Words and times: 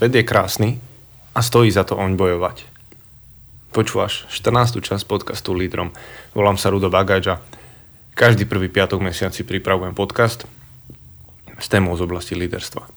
Svet 0.00 0.16
je 0.16 0.24
krásny 0.24 0.80
a 1.36 1.44
stojí 1.44 1.68
za 1.68 1.84
to 1.84 1.92
oň 1.92 2.16
bojovať. 2.16 2.64
Počúvaš 3.68 4.24
14. 4.32 4.80
časť 4.80 5.04
podcastu 5.04 5.52
Lídrom. 5.52 5.92
Volám 6.32 6.56
sa 6.56 6.72
Rudo 6.72 6.88
Bagáč 6.88 7.28
a 7.28 7.36
každý 8.16 8.48
prvý 8.48 8.72
piatok 8.72 8.96
mesiac 9.04 9.36
si 9.36 9.44
pripravujem 9.44 9.92
podcast 9.92 10.48
s 11.60 11.66
témou 11.68 11.92
z 12.00 12.08
oblasti 12.08 12.32
líderstva. 12.32 12.88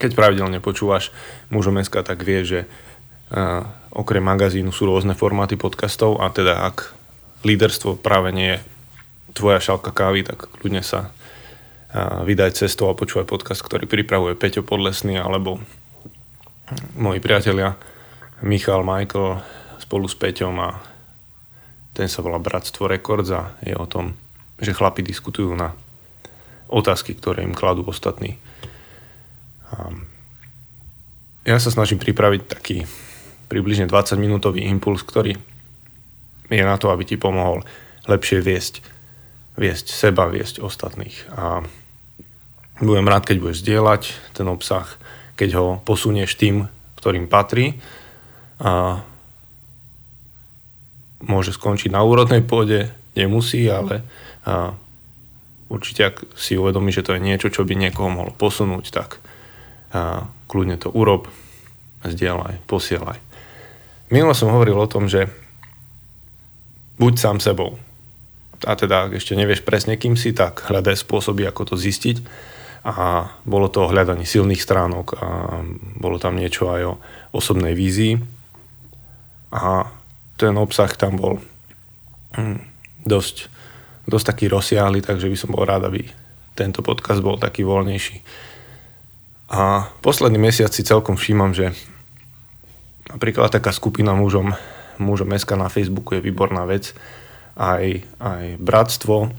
Keď 0.00 0.16
pravidelne 0.16 0.64
počúvaš 0.64 1.12
mužom 1.52 1.76
tak 1.84 2.24
vie, 2.24 2.40
že 2.40 2.64
uh, 2.64 3.68
okrem 3.92 4.24
magazínu 4.24 4.72
sú 4.72 4.88
rôzne 4.88 5.12
formáty 5.12 5.60
podcastov 5.60 6.24
a 6.24 6.32
teda 6.32 6.72
ak 6.72 6.96
líderstvo 7.44 8.00
práve 8.00 8.32
nie 8.32 8.56
je 8.56 8.64
tvoja 9.36 9.60
šalka 9.60 9.92
kávy, 9.92 10.24
tak 10.24 10.48
kľudne 10.56 10.80
sa 10.80 11.12
vydať 11.96 12.66
cestou 12.66 12.92
a 12.92 12.98
počúvať 12.98 13.24
podcast, 13.24 13.64
ktorý 13.64 13.88
pripravuje 13.88 14.36
Peťo 14.36 14.60
Podlesný 14.60 15.16
alebo 15.16 15.56
moji 16.98 17.22
priatelia 17.22 17.78
Michal, 18.44 18.84
Michael 18.84 19.40
spolu 19.80 20.04
s 20.04 20.18
Peťom 20.18 20.56
a 20.60 20.76
ten 21.96 22.12
sa 22.12 22.20
volá 22.20 22.36
Bratstvo 22.36 22.84
Records 22.84 23.32
a 23.32 23.56
je 23.64 23.72
o 23.72 23.88
tom, 23.88 24.12
že 24.60 24.76
chlapi 24.76 25.00
diskutujú 25.00 25.56
na 25.56 25.72
otázky, 26.68 27.16
ktoré 27.16 27.46
im 27.46 27.56
kladú 27.56 27.86
ostatní. 27.88 28.36
Ja 31.46 31.56
sa 31.62 31.70
snažím 31.70 32.02
pripraviť 32.02 32.42
taký 32.44 32.84
približne 33.46 33.86
20 33.86 34.18
minútový 34.18 34.66
impuls, 34.66 35.06
ktorý 35.06 35.38
je 36.50 36.64
na 36.66 36.76
to, 36.76 36.90
aby 36.90 37.06
ti 37.06 37.16
pomohol 37.16 37.62
lepšie 38.10 38.42
viesť, 38.42 38.82
viesť 39.54 39.86
seba, 39.94 40.26
viesť 40.26 40.58
ostatných. 40.60 41.30
A 41.32 41.62
budem 42.80 43.08
rád, 43.08 43.24
keď 43.24 43.36
budeš 43.40 43.62
zdieľať 43.64 44.02
ten 44.36 44.46
obsah, 44.50 44.84
keď 45.36 45.50
ho 45.56 45.66
posunieš 45.84 46.36
tým, 46.36 46.68
ktorým 47.00 47.28
patrí. 47.28 47.80
A 48.60 49.00
môže 51.24 51.56
skončiť 51.56 51.92
na 51.92 52.04
úrodnej 52.04 52.44
pôde, 52.44 52.92
nemusí, 53.16 53.64
ale 53.68 54.04
a 54.46 54.76
určite 55.66 56.06
ak 56.06 56.16
si 56.38 56.54
uvedomí, 56.54 56.94
že 56.94 57.02
to 57.02 57.16
je 57.16 57.24
niečo, 57.24 57.50
čo 57.50 57.66
by 57.66 57.74
niekoho 57.74 58.12
mohlo 58.12 58.32
posunúť, 58.36 58.86
tak 58.92 59.18
a 59.96 60.28
kľudne 60.50 60.76
to 60.76 60.92
urob, 60.92 61.30
zdieľaj, 62.04 62.60
posielaj. 62.68 63.18
Minule 64.12 64.36
som 64.36 64.52
hovoril 64.52 64.76
o 64.76 64.90
tom, 64.90 65.08
že 65.08 65.30
buď 67.00 67.14
sám 67.16 67.38
sebou. 67.40 67.80
A 68.66 68.72
teda, 68.76 69.08
ak 69.08 69.18
ešte 69.18 69.34
nevieš 69.38 69.64
presne, 69.64 69.96
kým 69.96 70.14
si, 70.14 70.36
tak 70.36 70.68
hľadaj 70.68 71.00
spôsoby, 71.00 71.48
ako 71.48 71.74
to 71.74 71.76
zistiť 71.80 72.16
a 72.86 73.26
bolo 73.42 73.66
to 73.66 73.82
o 73.82 73.90
hľadaní 73.90 74.22
silných 74.22 74.62
stránok 74.62 75.18
a 75.18 75.28
bolo 75.98 76.22
tam 76.22 76.38
niečo 76.38 76.70
aj 76.70 76.82
o 76.86 76.94
osobnej 77.34 77.74
vízii 77.74 78.14
a 79.50 79.90
ten 80.38 80.54
obsah 80.54 80.94
tam 80.94 81.18
bol 81.18 81.34
hm, 82.38 82.62
dosť, 83.02 83.50
dosť 84.06 84.24
taký 84.30 84.46
rozsiahly, 84.46 85.02
takže 85.02 85.26
by 85.26 85.34
som 85.34 85.50
bol 85.50 85.66
rád, 85.66 85.90
aby 85.90 86.06
tento 86.54 86.86
podcast 86.86 87.18
bol 87.26 87.42
taký 87.42 87.66
voľnejší. 87.66 88.22
A 89.50 89.90
posledný 89.98 90.38
mesiac 90.38 90.70
si 90.70 90.86
celkom 90.86 91.18
všímam, 91.18 91.54
že 91.54 91.74
napríklad 93.10 93.50
taká 93.50 93.74
skupina 93.74 94.14
mužom, 94.14 94.54
mužom 95.02 95.34
SK 95.34 95.58
na 95.58 95.70
Facebooku 95.70 96.14
je 96.14 96.24
výborná 96.24 96.66
vec. 96.66 96.94
Aj, 97.56 97.82
aj 98.20 98.44
bratstvo 98.60 99.32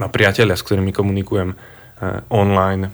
a 0.00 0.06
priateľia, 0.08 0.56
s 0.56 0.64
ktorými 0.64 0.94
komunikujem, 0.96 1.52
online, 2.28 2.90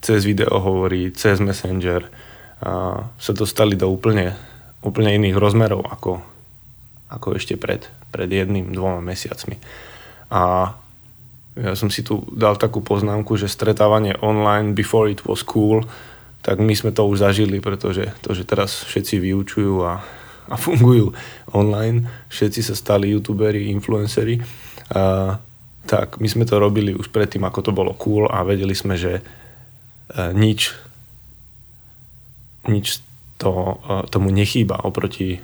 cez 0.00 0.24
video 0.24 0.58
hovorí, 0.58 1.12
cez 1.12 1.38
Messenger 1.38 2.08
sa 3.18 3.32
dostali 3.34 3.76
do 3.76 3.90
úplne, 3.90 4.34
úplne 4.82 5.14
iných 5.14 5.36
rozmerov 5.36 5.84
ako, 5.86 6.22
ako 7.10 7.36
ešte 7.36 7.58
pred, 7.60 7.86
pred 8.10 8.30
jedným, 8.30 8.72
dvoma 8.72 9.02
mesiacmi. 9.02 9.60
A 10.32 10.72
ja 11.52 11.76
som 11.76 11.92
si 11.92 12.00
tu 12.00 12.24
dal 12.32 12.56
takú 12.56 12.80
poznámku, 12.80 13.36
že 13.36 13.50
stretávanie 13.50 14.16
online 14.24 14.72
before 14.72 15.12
it 15.12 15.20
was 15.28 15.44
cool, 15.44 15.84
tak 16.40 16.58
my 16.58 16.72
sme 16.74 16.90
to 16.90 17.04
už 17.06 17.22
zažili, 17.22 17.60
pretože 17.60 18.10
to, 18.24 18.34
že 18.34 18.48
teraz 18.48 18.88
všetci 18.88 19.20
vyučujú 19.20 19.84
a, 19.84 20.00
a 20.48 20.54
fungujú 20.58 21.12
online, 21.52 22.08
všetci 22.32 22.66
sa 22.66 22.74
stali 22.74 23.12
youtuberi, 23.12 23.68
influenceri, 23.70 24.40
a 24.96 25.36
tak 25.86 26.22
my 26.22 26.28
sme 26.30 26.46
to 26.46 26.62
robili 26.62 26.94
už 26.94 27.10
predtým, 27.10 27.42
ako 27.42 27.60
to 27.60 27.72
bolo 27.74 27.92
cool 27.98 28.30
a 28.30 28.46
vedeli 28.46 28.74
sme, 28.74 28.94
že 28.94 29.18
e, 29.18 29.22
nič, 30.34 30.70
nič 32.70 33.02
to, 33.38 33.82
e, 33.82 34.06
tomu 34.06 34.30
nechýba 34.30 34.78
oproti 34.86 35.42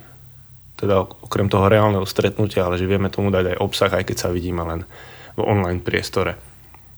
teda 0.79 1.03
okrem 1.03 1.51
toho 1.51 1.67
reálneho 1.67 2.07
stretnutia, 2.07 2.63
ale 2.63 2.79
že 2.79 2.87
vieme 2.87 3.11
tomu 3.11 3.35
dať 3.35 3.51
aj 3.51 3.57
obsah, 3.59 3.91
aj 3.91 4.07
keď 4.07 4.17
sa 4.17 4.29
vidíme 4.31 4.63
len 4.63 4.87
v 5.35 5.43
online 5.43 5.83
priestore. 5.83 6.39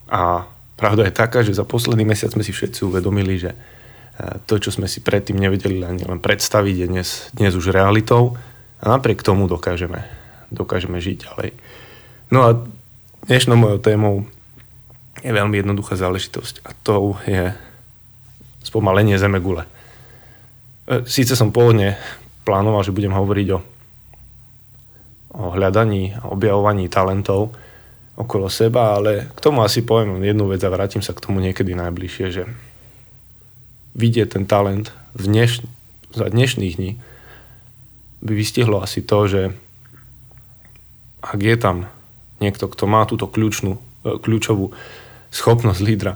A 0.06 0.46
pravda 0.78 1.10
je 1.10 1.18
taká, 1.18 1.42
že 1.42 1.58
za 1.58 1.66
posledný 1.66 2.06
mesiac 2.06 2.30
sme 2.30 2.46
si 2.46 2.54
všetci 2.54 2.86
uvedomili, 2.86 3.42
že 3.42 3.52
e, 3.54 3.58
to, 4.46 4.62
čo 4.62 4.70
sme 4.70 4.86
si 4.86 5.02
predtým 5.02 5.42
nevedeli 5.42 5.82
ani 5.82 6.06
len 6.06 6.22
predstaviť, 6.22 6.76
je 6.78 6.88
dnes, 6.88 7.10
dnes 7.34 7.54
už 7.58 7.74
realitou 7.74 8.38
a 8.78 8.94
napriek 8.94 9.26
tomu 9.26 9.50
dokážeme, 9.50 10.06
dokážeme 10.54 11.02
žiť 11.02 11.18
ďalej. 11.26 11.50
No 12.30 12.40
a 12.46 12.50
Dnešnou 13.22 13.54
mojou 13.54 13.78
témou 13.78 14.26
je 15.22 15.30
veľmi 15.30 15.54
jednoduchá 15.62 15.94
záležitosť 15.94 16.66
a 16.66 16.74
to 16.74 17.14
je 17.30 17.54
spomalenie 18.66 19.14
zeme 19.22 19.38
gule. 19.38 19.70
E, 20.90 21.06
Síce 21.06 21.38
som 21.38 21.54
pôvodne 21.54 22.02
plánoval, 22.50 22.82
že 22.82 22.90
budem 22.90 23.14
hovoriť 23.14 23.48
o, 23.54 23.60
o 25.38 25.46
hľadaní 25.54 26.18
a 26.18 26.34
objavovaní 26.34 26.90
talentov 26.90 27.54
okolo 28.18 28.50
seba, 28.50 28.98
ale 28.98 29.30
k 29.30 29.40
tomu 29.40 29.62
asi 29.62 29.86
poviem 29.86 30.18
jednu 30.26 30.50
vec 30.50 30.66
a 30.66 30.74
vrátim 30.74 31.06
sa 31.06 31.14
k 31.14 31.22
tomu 31.22 31.46
niekedy 31.46 31.78
najbližšie, 31.78 32.28
že 32.34 32.50
vidieť 33.94 34.34
ten 34.34 34.50
talent 34.50 34.90
v 35.14 35.30
dneš, 35.30 35.62
za 36.10 36.26
dnešných 36.26 36.74
dní 36.74 36.98
by 38.26 38.34
vystihlo 38.34 38.82
asi 38.82 39.06
to, 39.06 39.30
že 39.30 39.42
ak 41.22 41.38
je 41.38 41.58
tam 41.62 41.86
niekto, 42.42 42.68
kto 42.68 42.90
má 42.90 43.06
túto 43.06 43.30
kľúčnú, 43.30 43.78
e, 43.78 44.18
kľúčovú 44.18 44.74
schopnosť 45.32 45.82
lídra, 45.86 46.14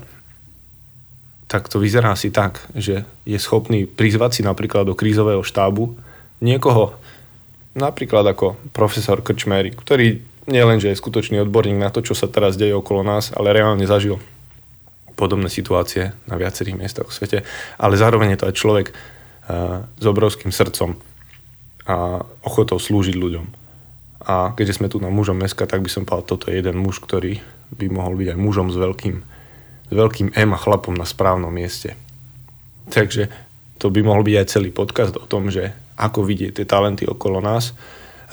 tak 1.45 1.69
to 1.69 1.77
vyzerá 1.77 2.17
asi 2.17 2.33
tak, 2.33 2.59
že 2.73 3.05
je 3.23 3.37
schopný 3.37 3.85
prizvať 3.85 4.31
si 4.33 4.41
napríklad 4.41 4.89
do 4.89 4.97
krízového 4.97 5.45
štábu 5.45 5.93
niekoho, 6.41 6.97
napríklad 7.77 8.25
ako 8.25 8.57
profesor 8.73 9.21
Krčmery, 9.21 9.71
ktorý 9.71 10.19
nie 10.45 10.63
len, 10.65 10.81
že 10.81 10.93
je 10.93 10.99
skutočný 10.99 11.41
odborník 11.45 11.77
na 11.77 11.89
to, 11.89 12.01
čo 12.05 12.17
sa 12.17 12.29
teraz 12.29 12.57
deje 12.57 12.73
okolo 12.73 13.05
nás, 13.05 13.33
ale 13.33 13.53
reálne 13.53 13.85
zažil 13.85 14.21
podobné 15.15 15.47
situácie 15.47 16.11
na 16.27 16.35
viacerých 16.35 16.75
miestach 16.75 17.07
v 17.07 17.15
svete, 17.15 17.39
ale 17.79 17.95
zároveň 17.95 18.35
je 18.35 18.39
to 18.43 18.47
aj 18.51 18.55
človek 18.59 18.87
uh, 18.91 19.87
s 19.95 20.05
obrovským 20.05 20.51
srdcom 20.51 20.99
a 21.87 22.21
ochotou 22.43 22.77
slúžiť 22.77 23.15
ľuďom. 23.15 23.64
A 24.25 24.57
keďže 24.57 24.81
sme 24.81 24.89
tu 24.89 24.97
na 24.97 25.13
mužom 25.13 25.37
meska, 25.37 25.69
tak 25.69 25.85
by 25.85 25.89
som 25.89 26.01
povedal, 26.01 26.25
toto 26.25 26.49
je 26.49 26.57
jeden 26.57 26.81
muž, 26.81 26.97
ktorý 26.97 27.45
by 27.77 27.85
mohol 27.93 28.17
byť 28.17 28.33
aj 28.33 28.39
mužom 28.41 28.73
s 28.73 28.77
veľkým, 28.77 29.15
s 29.85 29.93
veľkým 29.93 30.33
M 30.33 30.49
a 30.49 30.57
chlapom 30.57 30.97
na 30.97 31.05
správnom 31.05 31.53
mieste. 31.53 31.93
Takže 32.89 33.29
to 33.77 33.93
by 33.93 34.01
mohol 34.01 34.25
byť 34.25 34.35
aj 34.41 34.49
celý 34.49 34.73
podcast 34.73 35.13
o 35.13 35.29
tom, 35.29 35.53
že 35.53 35.77
ako 35.93 36.25
vidieť 36.25 36.57
tie 36.57 36.65
talenty 36.65 37.05
okolo 37.05 37.37
nás, 37.37 37.77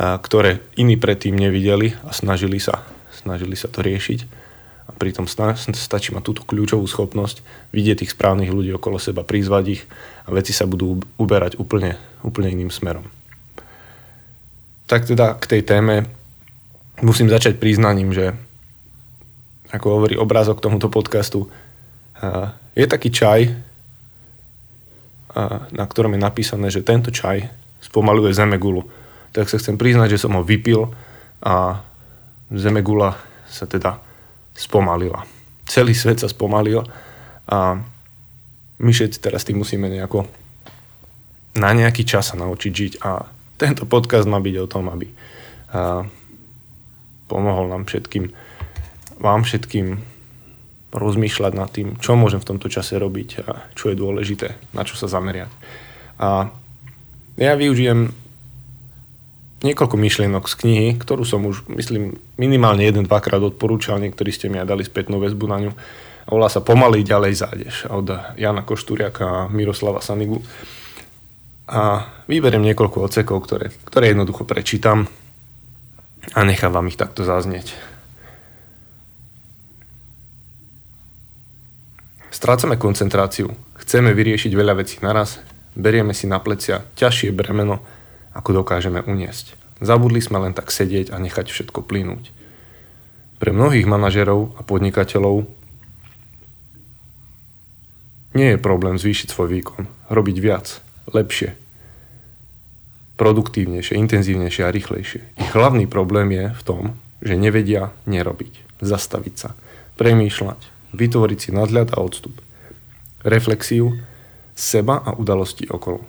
ktoré 0.00 0.64
iní 0.80 0.96
predtým 0.96 1.36
nevideli 1.36 1.92
a 2.08 2.16
snažili 2.16 2.56
sa, 2.56 2.88
snažili 3.12 3.52
sa 3.52 3.68
to 3.68 3.84
riešiť. 3.84 4.40
A 4.88 4.96
pritom 4.96 5.28
stačí 5.28 6.10
mať 6.10 6.24
túto 6.24 6.42
kľúčovú 6.48 6.88
schopnosť 6.88 7.44
vidieť 7.76 8.02
tých 8.02 8.16
správnych 8.16 8.48
ľudí 8.48 8.72
okolo 8.72 8.96
seba, 8.96 9.28
prizvať 9.28 9.64
ich 9.78 9.82
a 10.24 10.32
veci 10.32 10.56
sa 10.56 10.64
budú 10.64 11.04
uberať 11.20 11.60
úplne, 11.60 12.00
úplne 12.24 12.48
iným 12.48 12.72
smerom 12.72 13.21
tak 14.92 15.08
teda 15.08 15.40
k 15.40 15.44
tej 15.56 15.62
téme 15.64 16.04
musím 17.00 17.32
začať 17.32 17.56
priznaním, 17.56 18.12
že 18.12 18.36
ako 19.72 19.88
hovorí 19.88 20.20
obrázok 20.20 20.60
tomuto 20.60 20.92
podcastu, 20.92 21.48
je 22.76 22.84
taký 22.84 23.08
čaj, 23.08 23.56
na 25.72 25.84
ktorom 25.88 26.12
je 26.12 26.20
napísané, 26.20 26.68
že 26.68 26.84
tento 26.84 27.08
čaj 27.08 27.48
spomaluje 27.80 28.36
zemegulu. 28.36 28.84
Tak 29.32 29.48
sa 29.48 29.56
chcem 29.56 29.80
priznať, 29.80 30.12
že 30.12 30.28
som 30.28 30.36
ho 30.36 30.44
vypil 30.44 30.92
a 31.40 31.80
zemegula 32.52 33.16
sa 33.48 33.64
teda 33.64 33.96
spomalila. 34.52 35.24
Celý 35.64 35.96
svet 35.96 36.20
sa 36.20 36.28
spomalil 36.28 36.84
a 37.48 37.80
my 38.76 38.90
všetci 38.92 39.24
teraz 39.24 39.40
tým 39.48 39.56
musíme 39.56 39.88
nejako 39.88 40.28
na 41.56 41.72
nejaký 41.72 42.04
čas 42.04 42.28
sa 42.28 42.36
naučiť 42.36 42.72
žiť 42.76 42.92
a 43.00 43.24
tento 43.62 43.86
podcast 43.86 44.26
má 44.26 44.42
byť 44.42 44.54
o 44.58 44.66
tom, 44.66 44.90
aby 44.90 45.06
a, 45.70 46.02
pomohol 47.30 47.70
nám 47.70 47.86
všetkým, 47.86 48.34
vám 49.22 49.46
všetkým 49.46 50.02
rozmýšľať 50.92 51.52
nad 51.56 51.70
tým, 51.72 51.96
čo 52.02 52.18
môžem 52.18 52.42
v 52.42 52.48
tomto 52.52 52.68
čase 52.68 53.00
robiť 53.00 53.28
a 53.48 53.64
čo 53.72 53.88
je 53.88 53.96
dôležité, 53.96 54.76
na 54.76 54.84
čo 54.84 54.98
sa 55.00 55.08
zameriať. 55.08 55.48
A 56.20 56.52
ja 57.40 57.56
využijem 57.56 58.12
niekoľko 59.64 59.96
myšlienok 59.96 60.44
z 60.50 60.54
knihy, 60.58 60.88
ktorú 61.00 61.24
som 61.24 61.46
už, 61.48 61.64
myslím, 61.72 62.18
minimálne 62.36 62.84
jeden, 62.84 63.08
dvakrát 63.08 63.40
odporúčal, 63.40 64.02
niektorí 64.02 64.34
ste 64.34 64.50
mi 64.50 64.60
aj 64.60 64.68
dali 64.68 64.84
spätnú 64.84 65.22
väzbu 65.22 65.46
na 65.48 65.58
ňu. 65.64 65.72
Volá 66.28 66.52
sa 66.52 66.62
Pomaly 66.62 67.02
ďalej 67.02 67.32
zájdeš 67.40 67.76
od 67.90 68.06
Jana 68.36 68.62
Koštúriaka 68.62 69.24
a 69.24 69.48
Miroslava 69.50 70.04
Sanigu. 70.04 70.42
A 71.72 72.04
vyberiem 72.28 72.60
niekoľko 72.68 73.08
ocekov, 73.08 73.48
ktoré, 73.48 73.72
ktoré 73.88 74.12
jednoducho 74.12 74.44
prečítam 74.44 75.08
a 76.36 76.44
nechám 76.44 76.68
vám 76.68 76.92
ich 76.92 77.00
takto 77.00 77.24
zaznieť. 77.24 77.72
Strácame 82.28 82.76
koncentráciu, 82.76 83.56
chceme 83.80 84.12
vyriešiť 84.12 84.52
veľa 84.52 84.84
vecí 84.84 85.00
naraz, 85.00 85.40
berieme 85.72 86.12
si 86.12 86.28
na 86.28 86.44
plecia 86.44 86.84
ťažšie 87.00 87.32
bremeno, 87.32 87.80
ako 88.36 88.60
dokážeme 88.60 89.00
uniesť. 89.08 89.56
Zabudli 89.80 90.20
sme 90.20 90.44
len 90.44 90.52
tak 90.52 90.68
sedieť 90.68 91.08
a 91.08 91.16
nechať 91.16 91.48
všetko 91.48 91.80
plynúť. 91.88 92.36
Pre 93.40 93.48
mnohých 93.48 93.88
manažerov 93.88 94.58
a 94.58 94.60
podnikateľov 94.60 95.48
nie 98.36 98.48
je 98.52 98.58
problém 98.60 99.00
zvýšiť 99.00 99.32
svoj 99.32 99.48
výkon, 99.48 99.88
robiť 100.12 100.36
viac, 100.36 100.84
lepšie, 101.08 101.61
produktívnejšie, 103.16 103.98
intenzívnejšie 103.98 104.62
a 104.64 104.74
rýchlejšie. 104.74 105.20
Ich 105.38 105.52
hlavný 105.52 105.86
problém 105.86 106.32
je 106.32 106.44
v 106.52 106.62
tom, 106.64 106.82
že 107.22 107.38
nevedia 107.38 107.94
nerobiť, 108.08 108.82
zastaviť 108.82 109.34
sa, 109.36 109.54
premýšľať, 110.00 110.60
vytvoriť 110.96 111.38
si 111.38 111.50
nadhľad 111.54 111.94
a 111.94 112.02
odstup, 112.02 112.34
reflexiu 113.22 113.94
seba 114.52 115.00
a 115.00 115.14
udalosti 115.14 115.68
okolo. 115.70 116.02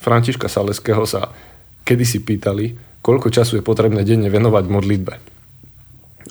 Františka 0.00 0.48
Saleského 0.48 1.04
sa 1.04 1.28
kedysi 1.84 2.24
pýtali, 2.24 2.72
koľko 3.04 3.28
času 3.28 3.60
je 3.60 3.64
potrebné 3.64 4.00
denne 4.04 4.32
venovať 4.32 4.64
modlitbe. 4.68 5.14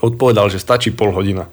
Odpovedal, 0.02 0.50
že 0.50 0.62
stačí 0.62 0.90
pol 0.90 1.14
hodina, 1.14 1.46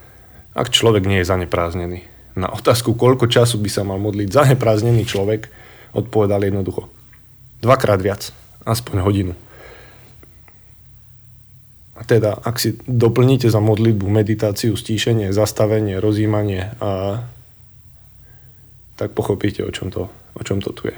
ak 0.57 0.73
človek 0.73 1.05
nie 1.05 1.21
je 1.21 1.29
zanepráznený. 1.29 2.01
Na 2.37 2.53
otázku, 2.53 2.97
koľko 2.97 3.29
času 3.29 3.61
by 3.61 3.69
sa 3.69 3.85
mal 3.85 4.01
modliť 4.01 4.29
zanepráznený 4.33 5.05
človek, 5.09 5.49
odpovedal 5.97 6.45
jednoducho. 6.45 6.93
Dvakrát 7.65 7.99
viac, 8.05 8.29
aspoň 8.69 8.97
hodinu. 9.01 9.33
A 11.97 12.05
teda, 12.05 12.37
ak 12.37 12.61
si 12.61 12.77
doplníte 12.85 13.49
za 13.49 13.57
modlitbu 13.57 14.05
meditáciu, 14.05 14.77
stíšenie, 14.77 15.33
zastavenie, 15.33 15.97
rozímanie, 15.97 16.77
a, 16.77 17.25
tak 19.01 19.17
pochopíte, 19.17 19.65
o 19.65 19.73
čom 19.73 19.89
to, 19.89 20.13
o 20.37 20.43
čom 20.45 20.61
to 20.61 20.77
tu 20.77 20.93
je. 20.93 20.97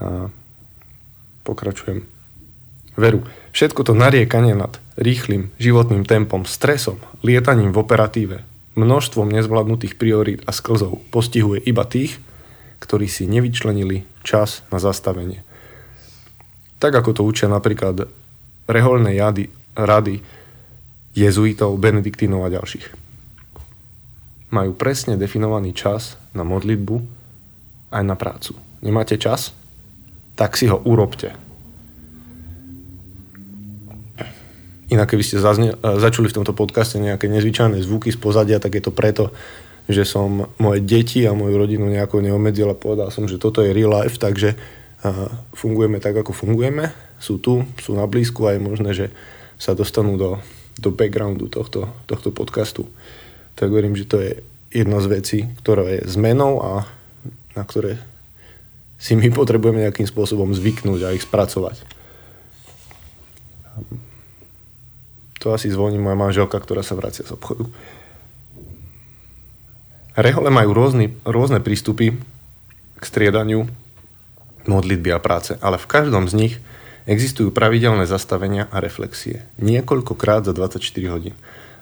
A 0.00 0.32
pokračujem. 1.44 2.08
Veru, 2.96 3.28
všetko 3.52 3.84
to 3.84 3.92
nariekanie 3.92 4.56
nad 4.56 4.80
rýchlým 4.96 5.52
životným 5.60 6.08
tempom, 6.08 6.48
stresom, 6.48 6.96
lietaním 7.20 7.76
v 7.76 7.84
operatíve, 7.84 8.36
množstvom 8.72 9.28
nezvládnutých 9.28 10.00
priorít 10.00 10.40
a 10.48 10.52
sklzov 10.56 11.04
postihuje 11.12 11.60
iba 11.60 11.84
tých, 11.84 12.16
ktorí 12.86 13.10
si 13.10 13.26
nevyčlenili 13.26 14.06
čas 14.22 14.62
na 14.70 14.78
zastavenie. 14.78 15.42
Tak 16.78 16.94
ako 16.94 17.10
to 17.18 17.22
učia 17.26 17.50
napríklad 17.50 18.06
reholné 18.70 19.18
jady, 19.18 19.50
rady 19.74 20.22
jezuitov, 21.18 21.74
benediktínov 21.82 22.46
a 22.46 22.54
ďalších. 22.54 22.86
Majú 24.54 24.70
presne 24.78 25.18
definovaný 25.18 25.74
čas 25.74 26.14
na 26.32 26.46
modlitbu 26.46 26.96
aj 27.90 28.02
na 28.06 28.14
prácu. 28.14 28.54
Nemáte 28.80 29.18
čas? 29.18 29.50
tak 30.36 30.54
si 30.54 30.68
ho 30.68 30.76
urobte. 30.84 31.32
Inak 34.86 35.10
keby 35.10 35.24
ste 35.26 35.42
zazne, 35.42 35.74
e, 35.74 35.76
začuli 35.98 36.30
v 36.30 36.36
tomto 36.38 36.54
podcaste 36.54 37.00
nejaké 37.02 37.26
nezvyčajné 37.26 37.82
zvuky 37.82 38.14
z 38.14 38.18
pozadia, 38.20 38.62
tak 38.62 38.78
je 38.78 38.82
to 38.84 38.94
preto, 38.94 39.34
že 39.86 40.02
som 40.02 40.50
moje 40.58 40.82
deti 40.82 41.22
a 41.22 41.34
moju 41.34 41.54
rodinu 41.54 41.86
nejako 41.86 42.18
neobmedzil 42.18 42.66
a 42.70 42.78
povedal 42.78 43.14
som, 43.14 43.30
že 43.30 43.38
toto 43.38 43.62
je 43.62 43.70
real 43.70 43.90
life, 43.90 44.18
takže 44.18 44.58
fungujeme 45.54 46.02
tak, 46.02 46.18
ako 46.18 46.34
fungujeme. 46.34 46.90
Sú 47.22 47.38
tu, 47.38 47.62
sú 47.78 47.94
na 47.94 48.04
blízku 48.04 48.44
a 48.44 48.58
je 48.58 48.60
možné, 48.60 48.90
že 48.92 49.06
sa 49.56 49.72
dostanú 49.72 50.18
do, 50.18 50.42
do 50.76 50.90
backgroundu 50.90 51.48
tohto, 51.48 51.88
tohto 52.10 52.34
podcastu. 52.34 52.90
Tak 53.56 53.72
verím, 53.72 53.96
že 53.96 54.04
to 54.04 54.20
je 54.20 54.42
jedna 54.74 55.00
z 55.00 55.06
vecí, 55.08 55.38
ktorá 55.62 55.86
je 55.88 56.04
zmenou 56.04 56.60
a 56.60 56.84
na 57.56 57.64
ktoré 57.64 57.96
si 59.00 59.16
my 59.16 59.32
potrebujeme 59.32 59.84
nejakým 59.84 60.08
spôsobom 60.08 60.52
zvyknúť 60.52 61.00
a 61.04 61.14
ich 61.16 61.24
spracovať. 61.24 61.84
To 65.44 65.52
asi 65.52 65.70
zvoní 65.70 66.00
moja 66.00 66.16
manželka, 66.18 66.58
ktorá 66.58 66.82
sa 66.82 66.96
vracia 66.96 67.24
z 67.24 67.36
obchodu. 67.36 67.68
Rehole 70.16 70.48
majú 70.48 70.72
rôzny, 70.72 71.12
rôzne 71.28 71.60
prístupy 71.60 72.16
k 72.96 73.02
striedaniu 73.04 73.68
modlitby 74.64 75.12
a 75.12 75.20
práce, 75.20 75.60
ale 75.60 75.76
v 75.76 75.86
každom 75.86 76.24
z 76.26 76.34
nich 76.34 76.54
existujú 77.06 77.54
pravidelné 77.54 78.08
zastavenia 78.08 78.66
a 78.72 78.82
reflexie. 78.82 79.46
Niekoľkokrát 79.62 80.42
za 80.42 80.56
24 80.56 80.82
hodín. 81.12 81.36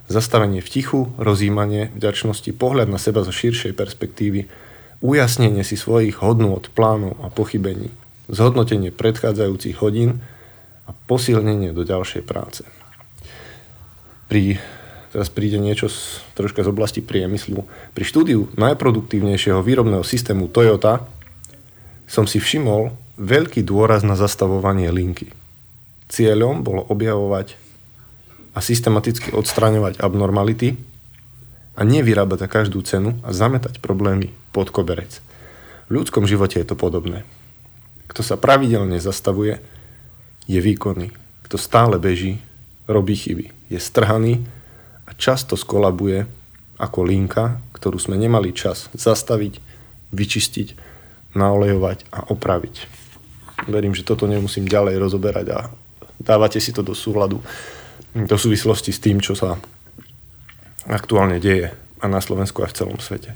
Zastavenie 0.05 0.61
v 0.61 0.69
tichu, 0.69 1.01
rozímanie, 1.17 1.89
vďačnosti, 1.97 2.53
pohľad 2.53 2.93
na 2.93 3.01
seba 3.01 3.25
zo 3.25 3.33
širšej 3.33 3.73
perspektívy, 3.73 4.51
ujasnenie 5.01 5.65
si 5.65 5.81
svojich 5.81 6.21
hodnôt, 6.21 6.61
plánov 6.77 7.17
a 7.25 7.33
pochybení, 7.33 7.89
zhodnotenie 8.29 8.93
predchádzajúcich 8.93 9.81
hodín 9.81 10.21
a 10.85 10.93
posilnenie 11.09 11.73
do 11.73 11.89
ďalšej 11.89 12.23
práce. 12.29 12.69
Pri, 14.29 14.61
teraz 15.15 15.31
príde 15.31 15.63
niečo 15.63 15.87
z, 15.87 16.19
troška 16.35 16.67
z 16.67 16.75
oblasti 16.75 16.99
priemyslu. 16.99 17.63
Pri 17.95 18.03
štúdiu 18.03 18.51
najproduktívnejšieho 18.59 19.63
výrobného 19.63 20.03
systému 20.03 20.51
Toyota 20.51 21.07
som 22.11 22.27
si 22.27 22.43
všimol 22.43 22.91
veľký 23.15 23.63
dôraz 23.63 24.03
na 24.03 24.19
zastavovanie 24.19 24.91
linky. 24.91 25.31
Cieľom 26.11 26.67
bolo 26.67 26.83
objavovať 26.91 27.55
a 28.55 28.59
systematicky 28.59 29.31
odstraňovať 29.31 30.03
abnormality 30.03 30.75
a 31.79 31.87
nevyrábať 31.87 32.39
za 32.43 32.49
každú 32.51 32.83
cenu 32.83 33.15
a 33.23 33.31
zametať 33.31 33.79
problémy 33.79 34.35
pod 34.51 34.75
koberec. 34.75 35.23
V 35.87 36.03
ľudskom 36.03 36.27
živote 36.27 36.59
je 36.59 36.67
to 36.67 36.75
podobné. 36.75 37.23
Kto 38.11 38.27
sa 38.27 38.35
pravidelne 38.35 38.99
zastavuje, 38.99 39.63
je 40.51 40.59
výkonný. 40.59 41.15
Kto 41.47 41.55
stále 41.55 42.03
beží, 42.03 42.43
robí 42.91 43.15
chyby. 43.15 43.55
Je 43.71 43.79
strhaný 43.79 44.43
a 45.05 45.11
často 45.17 45.55
skolabuje 45.55 46.25
ako 46.81 47.01
linka, 47.07 47.61
ktorú 47.77 48.01
sme 48.01 48.19
nemali 48.19 48.51
čas 48.57 48.91
zastaviť, 48.97 49.61
vyčistiť, 50.11 50.69
naolejovať 51.35 51.99
a 52.15 52.31
opraviť. 52.31 52.75
Verím, 53.71 53.95
že 53.95 54.07
toto 54.07 54.27
nemusím 54.27 54.67
ďalej 54.67 54.99
rozoberať 54.99 55.47
a 55.55 55.59
dávate 56.19 56.59
si 56.59 56.75
to 56.75 56.83
do 56.83 56.95
súhľadu, 56.95 57.39
do 58.15 58.37
súvislosti 58.39 58.91
s 58.91 59.03
tým, 59.03 59.23
čo 59.23 59.35
sa 59.35 59.59
aktuálne 60.87 61.41
deje 61.41 61.73
a 62.01 62.07
na 62.07 62.21
Slovensku 62.21 62.61
a 62.63 62.71
v 62.71 62.77
celom 62.77 62.99
svete. 63.01 63.35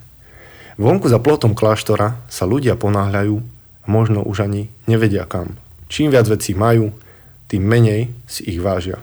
Vonku 0.78 1.10
za 1.10 1.18
plotom 1.18 1.58
kláštora 1.58 2.22
sa 2.30 2.44
ľudia 2.46 2.78
ponáhľajú 2.78 3.37
a 3.82 3.87
možno 3.90 4.22
už 4.22 4.46
ani 4.46 4.70
nevedia 4.87 5.26
kam. 5.26 5.58
Čím 5.90 6.14
viac 6.14 6.28
vecí 6.30 6.54
majú, 6.54 6.94
tým 7.48 7.64
menej 7.64 8.12
si 8.28 8.44
ich 8.46 8.60
vážia. 8.60 9.00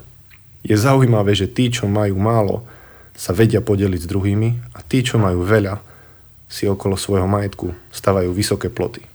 Je 0.66 0.74
zaujímavé, 0.74 1.38
že 1.38 1.46
tí, 1.46 1.70
čo 1.70 1.86
majú 1.86 2.18
málo, 2.18 2.66
sa 3.14 3.32
vedia 3.38 3.62
podeliť 3.62 4.02
s 4.02 4.10
druhými 4.10 4.50
a 4.74 4.82
tí, 4.82 5.06
čo 5.06 5.22
majú 5.22 5.46
veľa, 5.46 5.78
si 6.50 6.66
okolo 6.66 6.98
svojho 6.98 7.30
majetku 7.30 7.74
stavajú 7.94 8.34
vysoké 8.34 8.74
ploty. 8.74 9.06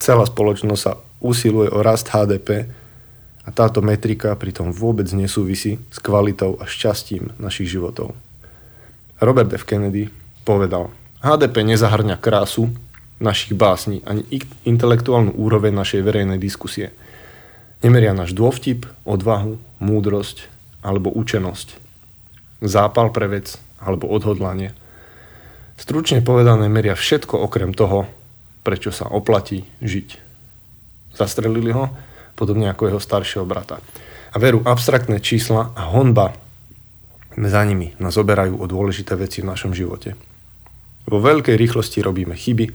Celá 0.00 0.24
spoločnosť 0.24 0.80
sa 0.80 0.96
usiluje 1.20 1.68
o 1.72 1.80
rast 1.80 2.12
HDP 2.12 2.68
a 3.44 3.48
táto 3.52 3.80
metrika 3.80 4.32
pritom 4.36 4.72
vôbec 4.72 5.08
nesúvisí 5.12 5.80
s 5.88 5.98
kvalitou 6.00 6.56
a 6.60 6.64
šťastím 6.68 7.36
našich 7.40 7.70
životov. 7.70 8.12
Robert 9.20 9.52
F. 9.56 9.64
Kennedy 9.64 10.12
povedal, 10.44 10.92
HDP 11.24 11.64
nezahrňa 11.64 12.20
krásu 12.20 12.72
našich 13.16 13.56
básní 13.56 14.04
ani 14.04 14.28
intelektuálnu 14.68 15.32
úroveň 15.32 15.72
našej 15.72 16.04
verejnej 16.04 16.36
diskusie. 16.36 16.92
Nemeria 17.84 18.16
náš 18.16 18.32
dôvtip, 18.32 18.88
odvahu, 19.04 19.60
múdrosť 19.80 20.48
alebo 20.80 21.12
učenosť. 21.12 21.76
Zápal 22.64 23.12
pre 23.12 23.28
vec 23.28 23.60
alebo 23.76 24.08
odhodlanie. 24.08 24.72
Stručne 25.76 26.24
povedané 26.24 26.72
meria 26.72 26.96
všetko 26.96 27.36
okrem 27.36 27.76
toho, 27.76 28.08
prečo 28.64 28.88
sa 28.88 29.06
oplatí 29.12 29.68
žiť. 29.84 30.08
Zastrelili 31.12 31.70
ho, 31.70 31.92
podobne 32.32 32.72
ako 32.72 32.92
jeho 32.92 33.00
staršieho 33.00 33.44
brata. 33.44 33.80
A 34.32 34.36
veru, 34.40 34.64
abstraktné 34.64 35.20
čísla 35.20 35.72
a 35.76 35.92
honba 35.92 36.36
za 37.36 37.62
nimi 37.68 37.92
nás 38.00 38.16
oberajú 38.16 38.56
o 38.56 38.64
dôležité 38.64 39.12
veci 39.16 39.44
v 39.44 39.52
našom 39.52 39.76
živote. 39.76 40.16
Vo 41.04 41.20
veľkej 41.20 41.54
rýchlosti 41.54 42.00
robíme 42.00 42.32
chyby, 42.32 42.72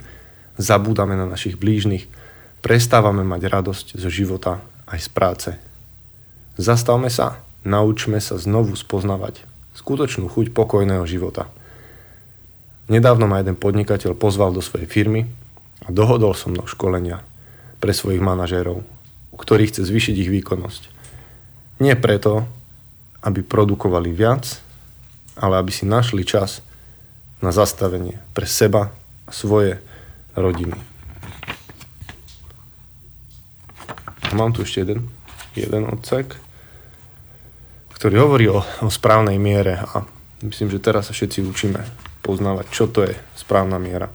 zabúdame 0.62 1.17
na 1.17 1.25
našich 1.25 1.58
blížnych, 1.58 2.05
prestávame 2.62 3.25
mať 3.25 3.41
radosť 3.50 3.88
zo 3.98 4.10
života 4.13 4.62
aj 4.91 5.00
z 5.00 5.10
práce. 5.10 5.50
Zastavme 6.60 7.07
sa, 7.07 7.39
naučme 7.63 8.19
sa 8.19 8.36
znovu 8.36 8.75
spoznavať 8.75 9.48
skutočnú 9.71 10.27
chuť 10.27 10.51
pokojného 10.51 11.03
života. 11.07 11.48
Nedávno 12.91 13.25
ma 13.25 13.39
jeden 13.39 13.55
podnikateľ 13.55 14.19
pozval 14.19 14.51
do 14.51 14.60
svojej 14.60 14.86
firmy 14.86 15.31
a 15.88 15.89
dohodol 15.89 16.36
so 16.36 16.51
mnou 16.51 16.67
školenia 16.67 17.24
pre 17.79 17.95
svojich 17.95 18.19
manažérov, 18.19 18.83
u 19.31 19.38
ktorých 19.39 19.71
chce 19.71 19.88
zvýšiť 19.88 20.15
ich 20.27 20.29
výkonnosť. 20.29 20.83
Nie 21.81 21.95
preto, 21.95 22.45
aby 23.24 23.41
produkovali 23.41 24.12
viac, 24.12 24.60
ale 25.39 25.57
aby 25.57 25.71
si 25.71 25.88
našli 25.88 26.27
čas 26.27 26.60
na 27.41 27.50
zastavenie 27.50 28.21
pre 28.36 28.45
seba 28.45 28.93
a 29.25 29.31
svoje 29.31 29.81
rodiny. 30.38 30.77
A 33.88 34.12
mám 34.35 34.51
tu 34.55 34.63
ešte 34.63 34.83
jeden, 34.83 35.09
jeden 35.55 35.83
odsek, 35.88 36.38
ktorý 37.95 38.15
hovorí 38.25 38.45
o, 38.50 38.65
o 38.81 38.89
správnej 38.89 39.38
miere 39.38 39.77
a 39.77 40.03
myslím, 40.41 40.73
že 40.73 40.81
teraz 40.81 41.09
sa 41.09 41.13
všetci 41.13 41.45
učíme 41.45 41.81
poznávať, 42.25 42.65
čo 42.73 42.89
to 42.89 43.05
je 43.05 43.13
správna 43.38 43.77
miera. 43.77 44.09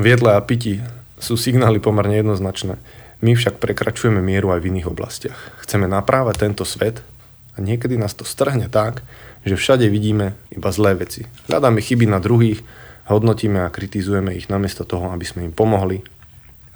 V 0.00 0.04
jedle 0.06 0.32
a 0.32 0.40
piti 0.40 0.80
sú 1.20 1.36
signály 1.36 1.82
pomerne 1.82 2.16
jednoznačné. 2.24 2.80
My 3.20 3.36
však 3.36 3.60
prekračujeme 3.60 4.24
mieru 4.24 4.48
aj 4.54 4.64
v 4.64 4.68
iných 4.72 4.88
oblastiach. 4.88 5.36
Chceme 5.60 5.84
naprávať 5.84 6.48
tento 6.48 6.64
svet 6.64 7.04
a 7.52 7.60
niekedy 7.60 8.00
nás 8.00 8.16
to 8.16 8.24
strhne 8.24 8.72
tak, 8.72 9.04
že 9.44 9.60
všade 9.60 9.84
vidíme 9.92 10.40
iba 10.48 10.72
zlé 10.72 10.96
veci. 10.96 11.28
Hľadáme 11.52 11.84
chyby 11.84 12.08
na 12.08 12.16
druhých, 12.16 12.64
hodnotíme 13.12 13.60
a 13.60 13.72
kritizujeme 13.72 14.32
ich 14.32 14.48
namiesto 14.48 14.88
toho, 14.88 15.12
aby 15.12 15.26
sme 15.28 15.44
im 15.44 15.52
pomohli 15.52 16.00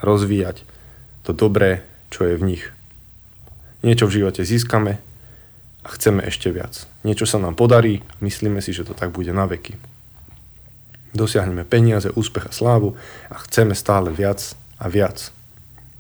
rozvíjať 0.05 0.63
to 1.25 1.33
dobré, 1.33 1.83
čo 2.13 2.29
je 2.29 2.37
v 2.37 2.47
nich. 2.47 2.65
Niečo 3.81 4.09
v 4.09 4.21
živote 4.21 4.45
získame 4.45 5.01
a 5.85 5.89
chceme 5.93 6.25
ešte 6.25 6.53
viac. 6.53 6.85
Niečo 7.05 7.25
sa 7.25 7.41
nám 7.41 7.57
podarí, 7.57 8.05
myslíme 8.21 8.61
si, 8.61 8.77
že 8.77 8.85
to 8.85 8.93
tak 8.93 9.13
bude 9.13 9.33
na 9.33 9.49
veky. 9.49 9.77
Dosiahneme 11.17 11.65
peniaze, 11.65 12.13
úspech 12.13 12.49
a 12.49 12.53
slávu 12.53 12.97
a 13.33 13.37
chceme 13.49 13.73
stále 13.73 14.13
viac 14.13 14.57
a 14.77 14.89
viac. 14.93 15.33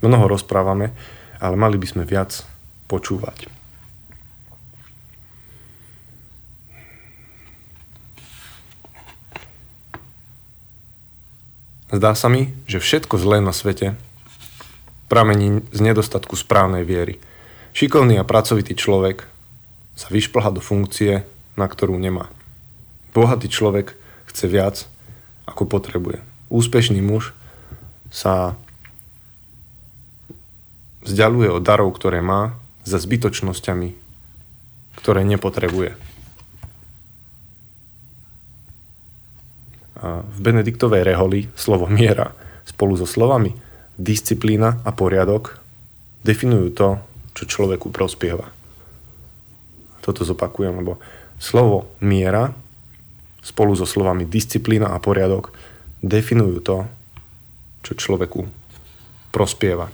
Mnoho 0.04 0.28
rozprávame, 0.28 0.92
ale 1.40 1.56
mali 1.56 1.80
by 1.80 1.86
sme 1.88 2.04
viac 2.04 2.44
počúvať. 2.88 3.63
Zdá 11.94 12.18
sa 12.18 12.26
mi, 12.26 12.50
že 12.66 12.82
všetko 12.82 13.22
zlé 13.22 13.38
na 13.38 13.54
svete 13.54 13.94
pramení 15.06 15.62
z 15.70 15.78
nedostatku 15.78 16.34
správnej 16.34 16.82
viery. 16.82 17.22
Šikovný 17.70 18.18
a 18.18 18.26
pracovitý 18.26 18.74
človek 18.74 19.30
sa 19.94 20.10
vyšplha 20.10 20.50
do 20.50 20.58
funkcie, 20.58 21.22
na 21.54 21.70
ktorú 21.70 21.94
nemá. 21.94 22.26
Bohatý 23.14 23.46
človek 23.46 23.94
chce 24.26 24.50
viac, 24.50 24.76
ako 25.46 25.70
potrebuje. 25.70 26.18
Úspešný 26.50 26.98
muž 26.98 27.30
sa 28.10 28.58
vzdialuje 31.06 31.46
od 31.54 31.62
darov, 31.62 31.94
ktoré 31.94 32.18
má, 32.18 32.58
za 32.82 32.98
zbytočnosťami, 32.98 33.94
ktoré 34.98 35.22
nepotrebuje. 35.22 35.94
V 40.24 40.38
Benediktovej 40.40 41.06
reholi 41.06 41.48
slovo 41.56 41.88
miera 41.88 42.32
spolu 42.64 42.96
so 42.96 43.08
slovami 43.08 43.54
disciplína 43.94 44.82
a 44.82 44.90
poriadok 44.90 45.60
definujú 46.24 46.68
to, 46.74 46.88
čo 47.36 47.44
človeku 47.46 47.92
prospieva. 47.92 48.48
Toto 50.00 50.24
zopakujem, 50.24 50.80
lebo 50.80 51.00
slovo 51.38 51.92
miera 52.00 52.52
spolu 53.44 53.76
so 53.76 53.84
slovami 53.84 54.24
disciplína 54.24 54.92
a 54.92 54.98
poriadok 54.98 55.52
definujú 56.00 56.56
to, 56.64 56.76
čo 57.84 57.92
človeku 57.96 58.48
prospieva. 59.28 59.92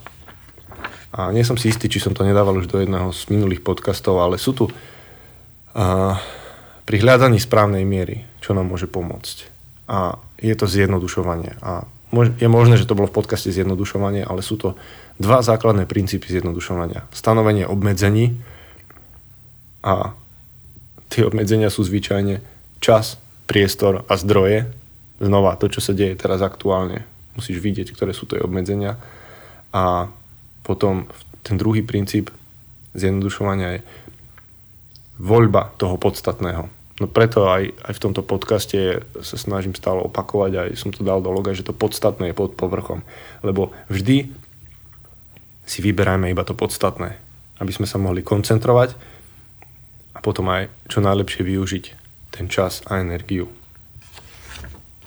A 1.11 1.35
nie 1.35 1.43
som 1.43 1.59
si 1.59 1.75
istý, 1.75 1.90
či 1.90 1.99
som 1.99 2.14
to 2.14 2.23
nedával 2.23 2.55
už 2.55 2.71
do 2.71 2.79
jedného 2.79 3.11
z 3.11 3.26
minulých 3.35 3.67
podcastov, 3.67 4.23
ale 4.23 4.38
sú 4.38 4.55
tu 4.55 4.71
uh, 4.71 6.14
pri 6.87 6.97
hľadaní 7.02 7.43
správnej 7.43 7.83
miery, 7.83 8.23
čo 8.38 8.55
nám 8.55 8.71
môže 8.71 8.87
pomôcť 8.87 9.60
a 9.90 10.23
je 10.38 10.54
to 10.54 10.70
zjednodušovanie. 10.70 11.59
A 11.66 11.82
je 12.14 12.49
možné, 12.50 12.78
že 12.78 12.87
to 12.87 12.94
bolo 12.94 13.11
v 13.11 13.18
podcaste 13.18 13.50
zjednodušovanie, 13.50 14.23
ale 14.23 14.42
sú 14.42 14.54
to 14.54 14.78
dva 15.18 15.42
základné 15.42 15.90
princípy 15.90 16.30
zjednodušovania. 16.30 17.11
Stanovenie 17.11 17.66
obmedzení 17.66 18.38
a 19.82 20.14
tie 21.11 21.26
obmedzenia 21.26 21.75
sú 21.75 21.82
zvyčajne 21.82 22.38
čas, 22.78 23.18
priestor 23.50 24.06
a 24.06 24.14
zdroje. 24.14 24.70
Znova 25.18 25.59
to, 25.59 25.66
čo 25.66 25.82
sa 25.82 25.90
deje 25.90 26.14
teraz 26.14 26.38
aktuálne. 26.38 27.02
Musíš 27.35 27.59
vidieť, 27.59 27.90
ktoré 27.90 28.14
sú 28.14 28.30
to 28.30 28.38
obmedzenia. 28.38 28.94
A 29.75 30.06
potom 30.62 31.11
ten 31.42 31.59
druhý 31.59 31.82
princíp 31.82 32.30
zjednodušovania 32.94 33.78
je 33.78 33.80
voľba 35.18 35.75
toho 35.76 35.99
podstatného 36.00 36.80
No 37.00 37.09
preto 37.09 37.49
aj, 37.49 37.73
aj 37.80 37.92
v 37.97 38.02
tomto 38.04 38.21
podcaste 38.21 39.00
sa 39.25 39.37
snažím 39.40 39.73
stále 39.73 40.04
opakovať, 40.04 40.52
aj 40.69 40.69
som 40.76 40.92
to 40.92 41.00
dal 41.00 41.25
do 41.25 41.33
loga, 41.33 41.57
že 41.57 41.64
to 41.64 41.73
podstatné 41.73 42.30
je 42.30 42.37
pod 42.37 42.52
povrchom. 42.52 43.00
Lebo 43.40 43.73
vždy 43.88 44.28
si 45.64 45.78
vyberajme 45.80 46.28
iba 46.28 46.45
to 46.45 46.52
podstatné, 46.52 47.16
aby 47.57 47.73
sme 47.73 47.88
sa 47.88 47.97
mohli 47.97 48.21
koncentrovať 48.21 48.92
a 50.12 50.19
potom 50.21 50.52
aj 50.52 50.69
čo 50.92 51.00
najlepšie 51.00 51.40
využiť 51.40 51.85
ten 52.37 52.52
čas 52.52 52.85
a 52.85 53.00
energiu. 53.00 53.49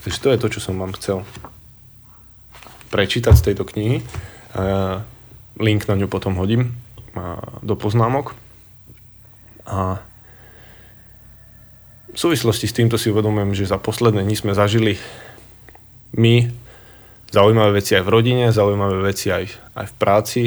Takže 0.01 0.17
to 0.17 0.27
je 0.33 0.41
to, 0.41 0.47
čo 0.57 0.59
som 0.59 0.81
vám 0.81 0.97
chcel 0.97 1.21
prečítať 2.89 3.38
z 3.38 3.45
tejto 3.51 3.69
knihy. 3.69 4.01
Link 5.62 5.85
na 5.85 5.95
ňu 5.95 6.09
potom 6.09 6.35
hodím 6.41 6.73
do 7.62 7.77
poznámok. 7.77 8.33
A 9.63 10.01
v 12.13 12.17
súvislosti 12.17 12.70
s 12.70 12.77
týmto 12.77 12.96
si 13.01 13.10
uvedomujem, 13.10 13.58
že 13.58 13.74
za 13.74 13.82
posledné 13.82 14.22
dni 14.22 14.38
sme 14.38 14.53
zažili 14.53 15.01
my 16.13 16.46
zaujímavé 17.34 17.82
veci 17.82 17.98
aj 17.98 18.05
v 18.05 18.13
rodine, 18.13 18.46
zaujímavé 18.53 19.01
veci 19.01 19.34
aj, 19.34 19.50
aj 19.74 19.86
v 19.89 19.96
práci 19.98 20.43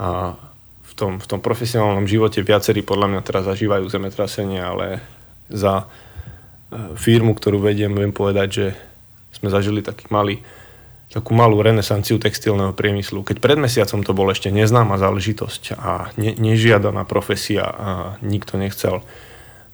a 0.00 0.32
v 0.80 0.92
tom, 0.96 1.20
v 1.20 1.26
tom 1.28 1.44
profesionálnom 1.44 2.08
živote 2.08 2.40
viacerí 2.40 2.80
podľa 2.80 3.12
mňa 3.12 3.20
teraz 3.20 3.44
zažívajú 3.44 3.84
zemetrasenie, 3.92 4.64
ale 4.64 5.04
za 5.52 5.84
e, 5.84 6.96
firmu, 6.96 7.36
ktorú 7.36 7.60
vediem, 7.60 7.92
viem 7.92 8.14
povedať, 8.16 8.48
že 8.48 8.66
sme 9.36 9.52
zažili 9.52 9.84
taký 9.84 10.08
malý, 10.08 10.40
takú 11.12 11.36
malú 11.36 11.60
renesanciu 11.60 12.16
textilného 12.16 12.72
priemyslu. 12.72 13.20
Keď 13.20 13.44
pred 13.44 13.60
mesiacom 13.60 14.00
to 14.00 14.16
bol 14.16 14.32
ešte 14.32 14.48
neznáma 14.48 14.96
záležitosť 14.96 15.76
a 15.76 16.08
ne, 16.16 16.32
nežiadaná 16.32 17.04
profesia 17.04 17.68
a 17.68 17.88
nikto 18.24 18.56
nechcel 18.56 19.04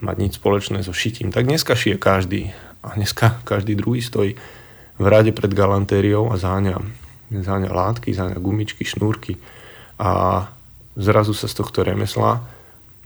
mať 0.01 0.17
nič 0.17 0.33
spoločné 0.41 0.81
so 0.85 0.93
šitím, 0.97 1.33
tak 1.33 1.47
dneska 1.47 1.77
šije 1.77 1.97
každý. 2.01 2.53
A 2.81 2.97
dneska 2.97 3.41
každý 3.45 3.77
druhý 3.77 4.01
stojí 4.01 4.41
v 4.97 5.07
rade 5.09 5.33
pred 5.33 5.53
galantériou 5.53 6.33
a 6.33 6.41
záňa, 6.41 6.81
záňa 7.29 7.71
látky, 7.73 8.13
záňa 8.13 8.41
gumičky, 8.41 8.85
šnúrky. 8.85 9.37
A 10.01 10.45
zrazu 10.97 11.37
sa 11.37 11.49
z 11.49 11.61
tohto 11.61 11.85
remesla 11.85 12.41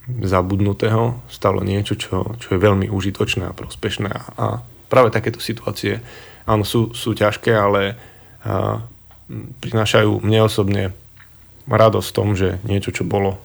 zabudnutého 0.07 1.19
stalo 1.27 1.65
niečo, 1.65 1.97
čo, 1.97 2.37
čo 2.39 2.49
je 2.55 2.59
veľmi 2.61 2.87
užitočné 2.91 3.51
a 3.51 3.57
prospešné. 3.57 4.11
A 4.39 4.63
práve 4.87 5.11
takéto 5.11 5.41
situácie, 5.43 6.05
áno, 6.47 6.63
sú, 6.63 6.93
sú 6.93 7.17
ťažké, 7.17 7.51
ale 7.51 7.99
a, 8.45 8.79
prinášajú 9.65 10.21
mne 10.21 10.41
osobne 10.45 10.83
radosť 11.65 12.09
v 12.13 12.17
tom, 12.17 12.29
že 12.37 12.61
niečo, 12.69 12.93
čo 12.93 13.09
bolo 13.09 13.41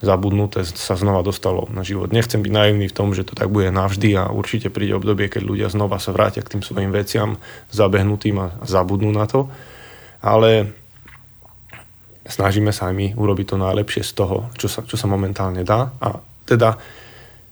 zabudnuté 0.00 0.64
sa 0.64 0.96
znova 0.96 1.20
dostalo 1.20 1.68
na 1.68 1.84
život. 1.84 2.08
Nechcem 2.08 2.40
byť 2.40 2.52
naivný 2.52 2.88
v 2.88 2.96
tom, 2.96 3.12
že 3.12 3.24
to 3.24 3.36
tak 3.36 3.52
bude 3.52 3.68
navždy 3.68 4.16
a 4.16 4.32
určite 4.32 4.72
príde 4.72 4.96
obdobie, 4.96 5.28
keď 5.28 5.42
ľudia 5.44 5.68
znova 5.68 6.00
sa 6.00 6.16
vrátia 6.16 6.40
k 6.40 6.56
tým 6.56 6.62
svojim 6.64 6.88
veciam 6.88 7.36
zabehnutým 7.68 8.36
a 8.40 8.46
zabudnú 8.64 9.12
na 9.12 9.28
to. 9.28 9.52
Ale 10.24 10.72
snažíme 12.24 12.72
sa 12.72 12.88
aj 12.88 12.94
my 12.96 13.06
urobiť 13.16 13.46
to 13.52 13.56
najlepšie 13.60 14.02
z 14.04 14.12
toho, 14.16 14.48
čo 14.56 14.68
sa, 14.72 14.80
čo 14.84 14.96
sa 14.96 15.06
momentálne 15.08 15.64
dá. 15.64 15.92
A 16.00 16.20
teda 16.48 16.80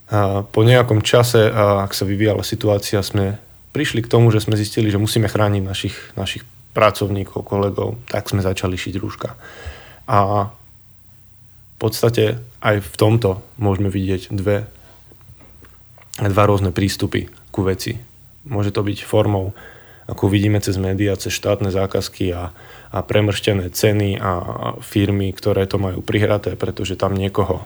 a 0.09 0.41
po 0.41 0.65
nejakom 0.65 1.05
čase, 1.05 1.53
a 1.53 1.85
ak 1.85 1.93
sa 1.93 2.01
vyvíjala 2.01 2.41
situácia, 2.41 2.97
sme 3.05 3.37
prišli 3.77 4.01
k 4.01 4.09
tomu, 4.09 4.33
že 4.33 4.41
sme 4.41 4.57
zistili, 4.57 4.89
že 4.89 4.97
musíme 4.97 5.29
chrániť 5.29 5.61
našich, 5.61 5.95
našich 6.17 6.41
pracovníkov, 6.73 7.45
kolegov, 7.45 8.01
tak 8.09 8.25
sme 8.25 8.41
začali 8.41 8.73
šiť 8.73 8.95
rúška. 8.97 9.37
A 10.09 10.49
podstate 11.79 12.43
aj 12.59 12.83
v 12.83 12.95
tomto 12.99 13.39
môžeme 13.55 13.87
vidieť 13.87 14.35
dve, 14.35 14.67
dva 16.19 16.43
rôzne 16.43 16.75
prístupy 16.75 17.31
ku 17.55 17.63
veci. 17.63 17.95
Môže 18.43 18.75
to 18.75 18.83
byť 18.83 19.07
formou, 19.07 19.55
ako 20.11 20.27
vidíme 20.27 20.59
cez 20.59 20.75
médiá, 20.75 21.15
cez 21.15 21.31
štátne 21.31 21.71
zákazky 21.71 22.35
a, 22.35 22.51
a 22.91 22.97
premrštené 22.99 23.71
ceny 23.71 24.19
a 24.19 24.31
firmy, 24.83 25.31
ktoré 25.31 25.63
to 25.69 25.79
majú 25.79 26.03
prihraté, 26.03 26.59
pretože 26.59 26.99
tam 26.99 27.15
niekoho 27.15 27.63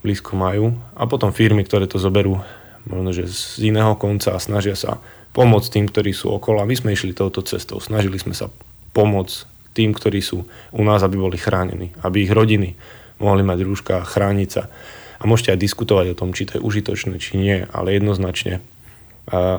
blízko 0.00 0.38
majú. 0.38 0.80
A 0.96 1.04
potom 1.04 1.34
firmy, 1.34 1.66
ktoré 1.66 1.84
to 1.84 2.00
zoberú 2.00 2.40
možno, 2.88 3.12
že 3.12 3.28
z 3.28 3.68
iného 3.68 3.92
konca 4.00 4.32
a 4.32 4.40
snažia 4.40 4.72
sa 4.72 5.02
pomôcť 5.36 5.68
tým, 5.68 5.86
ktorí 5.90 6.16
sú 6.16 6.32
okolo. 6.32 6.64
A 6.64 6.68
my 6.68 6.74
sme 6.78 6.94
išli 6.96 7.12
touto 7.12 7.44
cestou. 7.44 7.82
Snažili 7.82 8.16
sme 8.16 8.32
sa 8.32 8.48
pomôcť 8.96 9.50
tým, 9.76 9.92
ktorí 9.94 10.18
sú 10.24 10.48
u 10.74 10.82
nás, 10.82 11.04
aby 11.04 11.20
boli 11.20 11.38
chránení, 11.38 11.94
aby 12.02 12.26
ich 12.26 12.32
rodiny 12.32 12.74
mohli 13.20 13.44
mať 13.44 13.58
rúška 13.62 14.02
chrániť 14.02 14.48
sa. 14.50 14.72
A 15.20 15.28
môžete 15.28 15.52
aj 15.52 15.60
diskutovať 15.60 16.06
o 16.12 16.18
tom, 16.18 16.32
či 16.32 16.48
to 16.48 16.56
je 16.56 16.64
užitočné, 16.64 17.20
či 17.20 17.36
nie, 17.36 17.68
ale 17.70 17.92
jednoznačne, 18.00 18.64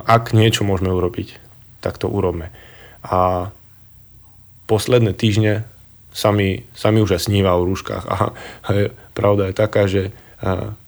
ak 0.05 0.33
niečo 0.33 0.65
môžeme 0.65 0.89
urobiť, 0.89 1.37
tak 1.85 2.01
to 2.01 2.09
urobme. 2.09 2.49
A 3.05 3.53
posledné 4.65 5.13
týždne 5.13 5.69
sa 6.11 6.33
mi, 6.33 6.65
už 6.73 7.15
aj 7.15 7.29
sníva 7.29 7.55
o 7.55 7.63
rúškach. 7.63 8.03
A 8.09 8.69
pravda 9.13 9.47
je 9.47 9.55
taká, 9.55 9.85
že 9.85 10.09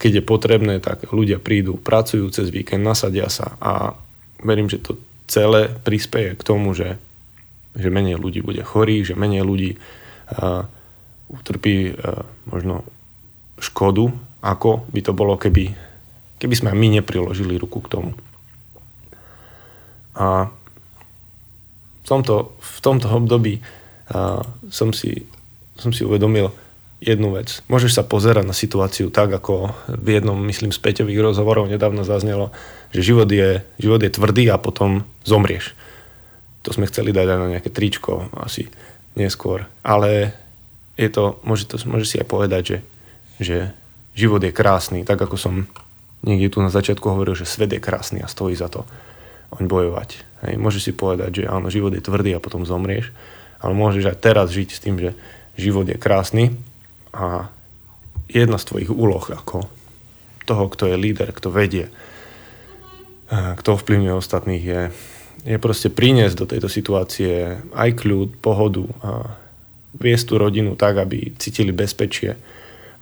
keď 0.02 0.12
je 0.20 0.24
potrebné, 0.26 0.76
tak 0.82 1.14
ľudia 1.14 1.38
prídu, 1.38 1.78
pracujú 1.78 2.26
cez 2.34 2.50
víkend, 2.50 2.82
nasadia 2.82 3.30
sa 3.30 3.54
a 3.62 3.94
verím, 4.42 4.66
že 4.66 4.82
to 4.82 4.98
celé 5.30 5.70
prispieje 5.70 6.34
k 6.34 6.44
tomu, 6.44 6.74
že 6.74 6.98
že 7.74 7.90
menej 7.90 8.22
ľudí 8.22 8.46
bude 8.46 8.62
chorých, 8.62 9.14
že 9.14 9.16
menej 9.18 9.42
ľudí 9.42 9.72
uh, 9.74 10.70
utrpí 11.34 11.94
uh, 11.94 12.24
možno 12.48 12.86
škodu, 13.58 14.12
ako 14.44 14.86
by 14.92 15.00
to 15.02 15.12
bolo, 15.16 15.40
keby, 15.40 15.74
keby 16.38 16.56
sme 16.56 16.72
my 16.76 17.00
nepriložili 17.00 17.58
ruku 17.58 17.82
k 17.82 17.92
tomu. 17.92 18.12
A 20.14 20.52
v 22.04 22.06
tomto, 22.06 22.54
v 22.60 22.80
tomto 22.84 23.08
období 23.10 23.64
uh, 24.14 24.44
som, 24.70 24.92
si, 24.92 25.26
som 25.80 25.96
si 25.96 26.04
uvedomil 26.04 26.52
jednu 27.04 27.36
vec. 27.36 27.60
Môžeš 27.68 28.00
sa 28.00 28.04
pozerať 28.08 28.48
na 28.48 28.56
situáciu 28.56 29.12
tak, 29.12 29.36
ako 29.36 29.76
v 29.92 30.08
jednom, 30.20 30.40
myslím, 30.48 30.72
z 30.72 30.80
Peťových 30.80 31.20
rozhovorov 31.20 31.68
nedávno 31.68 32.08
zaznelo, 32.08 32.56
že 32.96 33.04
život 33.04 33.28
je, 33.28 33.60
život 33.76 34.00
je 34.00 34.12
tvrdý 34.12 34.48
a 34.48 34.56
potom 34.56 35.04
zomrieš. 35.28 35.76
To 36.64 36.72
sme 36.72 36.88
chceli 36.88 37.12
dať 37.12 37.28
aj 37.28 37.40
na 37.40 37.48
nejaké 37.60 37.68
tričko 37.68 38.32
asi 38.40 38.72
neskôr. 39.20 39.68
Ale 39.84 40.32
je 40.98 41.10
to, 41.10 41.42
môže, 41.42 41.66
to, 41.66 41.82
môže 41.90 42.06
si 42.06 42.22
aj 42.22 42.28
povedať, 42.28 42.64
že, 42.64 42.78
že 43.42 43.58
život 44.14 44.42
je 44.42 44.54
krásny, 44.54 45.02
tak 45.06 45.18
ako 45.18 45.36
som 45.38 45.54
niekde 46.22 46.54
tu 46.54 46.60
na 46.62 46.70
začiatku 46.70 47.04
hovoril, 47.04 47.34
že 47.34 47.50
svet 47.50 47.74
je 47.74 47.82
krásny 47.82 48.22
a 48.22 48.32
stojí 48.32 48.54
za 48.54 48.70
to 48.70 48.86
oň 49.54 49.66
bojovať. 49.70 50.10
Hej, 50.46 50.54
môžeš 50.58 50.82
si 50.90 50.94
povedať, 50.94 51.44
že 51.44 51.50
áno, 51.50 51.70
život 51.74 51.94
je 51.94 52.02
tvrdý 52.04 52.38
a 52.38 52.44
potom 52.44 52.66
zomrieš, 52.66 53.14
ale 53.62 53.74
môžeš 53.74 54.14
aj 54.14 54.18
teraz 54.22 54.48
žiť 54.54 54.70
s 54.70 54.82
tým, 54.82 54.96
že 55.02 55.18
život 55.58 55.86
je 55.90 55.98
krásny 55.98 56.54
a 57.14 57.50
jedna 58.30 58.58
z 58.58 58.68
tvojich 58.70 58.90
úloh 58.90 59.22
ako 59.22 59.70
toho, 60.44 60.64
kto 60.68 60.90
je 60.90 60.98
líder, 61.00 61.32
kto 61.32 61.54
vedie, 61.54 61.88
kto 63.34 63.70
ovplyvňuje 63.80 64.14
ostatných, 64.14 64.64
je 64.64 64.82
je 65.44 65.60
proste 65.60 65.92
priniesť 65.92 66.36
do 66.40 66.46
tejto 66.48 66.72
situácie 66.72 67.60
aj 67.76 67.90
kľud, 68.00 68.40
pohodu 68.40 68.84
a 69.04 69.12
viesť 69.98 70.26
tú 70.30 70.34
rodinu 70.42 70.74
tak, 70.74 70.98
aby 70.98 71.34
cítili 71.38 71.70
bezpečie. 71.70 72.38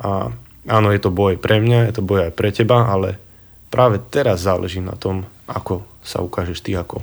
A 0.02 0.32
áno, 0.68 0.88
je 0.92 1.02
to 1.02 1.14
boj 1.14 1.40
pre 1.40 1.62
mňa, 1.62 1.90
je 1.90 1.94
to 2.00 2.04
boj 2.04 2.30
aj 2.30 2.34
pre 2.36 2.50
teba, 2.52 2.90
ale 2.90 3.16
práve 3.72 4.04
teraz 4.12 4.44
záleží 4.44 4.84
na 4.84 4.94
tom, 5.00 5.24
ako 5.48 5.86
sa 6.04 6.20
ukážeš 6.20 6.60
ty 6.66 6.76
ako, 6.76 7.00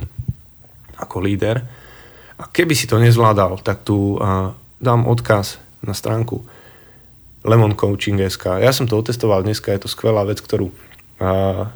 ako 0.99 1.17
líder. 1.23 1.65
A 2.39 2.47
keby 2.47 2.71
si 2.77 2.87
to 2.87 3.01
nezvládal, 3.01 3.59
tak 3.59 3.83
tu 3.83 4.15
dám 4.79 5.01
odkaz 5.07 5.59
na 5.83 5.91
stránku 5.91 6.43
Lemon 7.43 7.75
Coaching.sk. 7.75 8.59
Ja 8.59 8.71
som 8.75 8.87
to 8.87 8.99
otestoval 8.99 9.43
dneska, 9.43 9.71
je 9.71 9.87
to 9.87 9.89
skvelá 9.91 10.27
vec, 10.27 10.43
ktorú 10.43 10.71
uh, 10.71 11.71